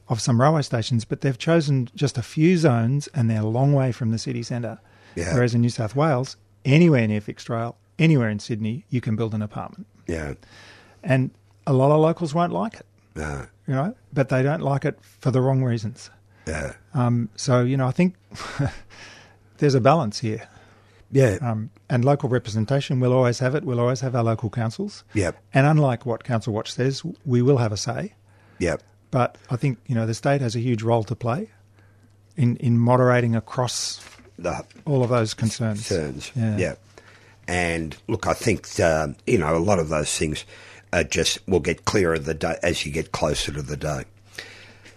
of 0.07 0.21
some 0.21 0.39
railway 0.39 0.61
stations, 0.61 1.07
but 1.07 1.23
they've 1.23 1.39
chosen 1.39 1.89
just 1.95 2.19
a 2.19 2.23
few 2.23 2.59
zones, 2.59 3.09
and 3.15 3.31
they're 3.31 3.41
a 3.41 3.47
long 3.47 3.73
way 3.73 3.91
from 3.91 4.11
the 4.11 4.19
city 4.19 4.43
centre. 4.43 4.79
Yeah. 5.15 5.33
Whereas 5.33 5.55
in 5.55 5.63
New 5.63 5.71
South 5.71 5.97
Wales, 5.97 6.37
anywhere 6.67 7.09
near 7.09 7.23
fixed 7.23 7.49
rail, 7.49 7.77
anywhere 7.99 8.29
in 8.29 8.39
Sydney, 8.39 8.85
you 8.91 9.01
can 9.01 9.17
build 9.17 9.35
an 9.35 9.43
apartment, 9.43 9.87
Yeah. 10.07 10.35
and 11.03 11.31
a 11.67 11.73
lot 11.73 11.91
of 11.93 12.01
locals 12.01 12.35
won't 12.35 12.53
like 12.53 12.75
it 12.75 12.87
No. 13.17 13.47
you 13.67 13.75
know, 13.75 13.95
but 14.13 14.29
they 14.29 14.43
don't 14.43 14.61
like 14.63 14.85
it 14.85 14.99
for 15.03 15.31
the 15.31 15.41
wrong 15.41 15.63
reasons. 15.65 16.11
Yeah. 16.47 16.75
Um, 16.93 17.31
so, 17.37 17.63
you 17.63 17.77
know, 17.77 17.87
I 17.87 17.91
think 17.93 18.15
there's 19.59 19.75
a 19.75 19.81
balance 19.81 20.19
here. 20.21 20.47
Yeah. 21.11 21.39
Um, 21.41 21.71
and 21.89 22.05
local 22.05 22.29
representation, 22.29 22.99
we'll 23.01 23.13
always 23.13 23.39
have 23.39 23.55
it. 23.55 23.65
We'll 23.65 23.81
always 23.81 24.01
have 24.01 24.15
our 24.17 24.25
local 24.25 24.51
councils. 24.51 25.05
Yeah. 25.15 25.31
And 25.53 25.67
unlike 25.67 26.05
what 26.05 26.25
Council 26.25 26.53
Watch 26.53 26.73
says, 26.73 27.03
we 27.25 27.41
will 27.41 27.59
have 27.59 27.73
a 27.73 27.77
say. 27.77 28.15
Yeah. 28.59 28.77
But 29.11 29.39
I 29.49 29.57
think, 29.57 29.79
you 29.87 29.95
know, 29.95 30.07
the 30.07 30.15
state 30.15 30.41
has 30.41 30.57
a 30.57 30.61
huge 30.61 30.83
role 30.83 31.05
to 31.05 31.15
play 31.15 31.51
in, 32.37 32.57
in 32.57 32.79
moderating 32.79 33.37
across 33.37 34.05
The 34.39 34.65
all 34.85 35.03
of 35.05 35.09
those 35.11 35.35
concerns. 35.35 35.87
concerns. 35.87 36.33
Yeah. 36.35 36.57
Yeah. 36.59 36.75
And 37.47 37.97
look, 38.09 38.27
I 38.27 38.33
think 38.33 38.69
um, 38.81 39.17
you 39.27 39.39
know 39.39 39.57
a 39.57 39.59
lot 39.59 39.79
of 39.79 39.89
those 39.89 40.17
things 40.17 40.45
are 40.93 41.05
just 41.05 41.47
will 41.49 41.61
get 41.61 41.85
clearer 41.85 42.19
the 42.19 42.35
day 42.35 42.57
as 42.63 42.87
you 42.87 42.93
get 42.93 43.13
closer 43.13 43.53
to 43.53 43.63
the 43.63 43.77
day. 43.77 44.05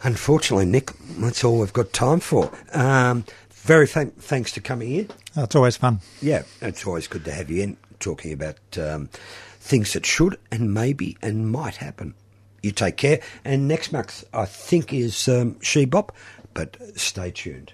Unfortunately, 0.04 0.66
Nic, 0.66 0.92
that's 1.18 1.44
all 1.44 1.60
we've 1.60 1.74
got 1.74 1.92
time 1.92 2.20
for. 2.20 2.52
Um, 2.74 3.26
very 3.52 3.88
thank 3.88 4.18
thanks 4.22 4.54
for 4.54 4.62
coming 4.62 4.94
in. 4.94 5.10
Oh, 5.36 5.44
it's 5.44 5.56
always 5.56 5.76
fun. 5.76 6.00
Yeah, 6.22 6.44
it's 6.62 6.86
always 6.86 7.08
good 7.08 7.26
to 7.26 7.32
have 7.32 7.50
you 7.50 7.64
in 7.64 7.78
talking 8.00 8.32
about 8.32 8.58
um, 8.78 9.10
things 9.60 9.94
that 9.94 10.06
should 10.06 10.38
and 10.52 10.74
maybe 10.74 11.18
and 11.22 11.52
might 11.52 11.78
happen. 11.78 12.14
You 12.64 12.72
take 12.72 12.98
care. 12.98 13.20
And 13.44 13.68
next 13.68 13.92
month, 13.92 14.24
I 14.34 14.46
think, 14.46 14.94
is 14.94 15.28
um, 15.28 15.56
Shebop, 15.56 16.10
but 16.54 16.78
stay 16.96 17.32
tuned. 17.32 17.74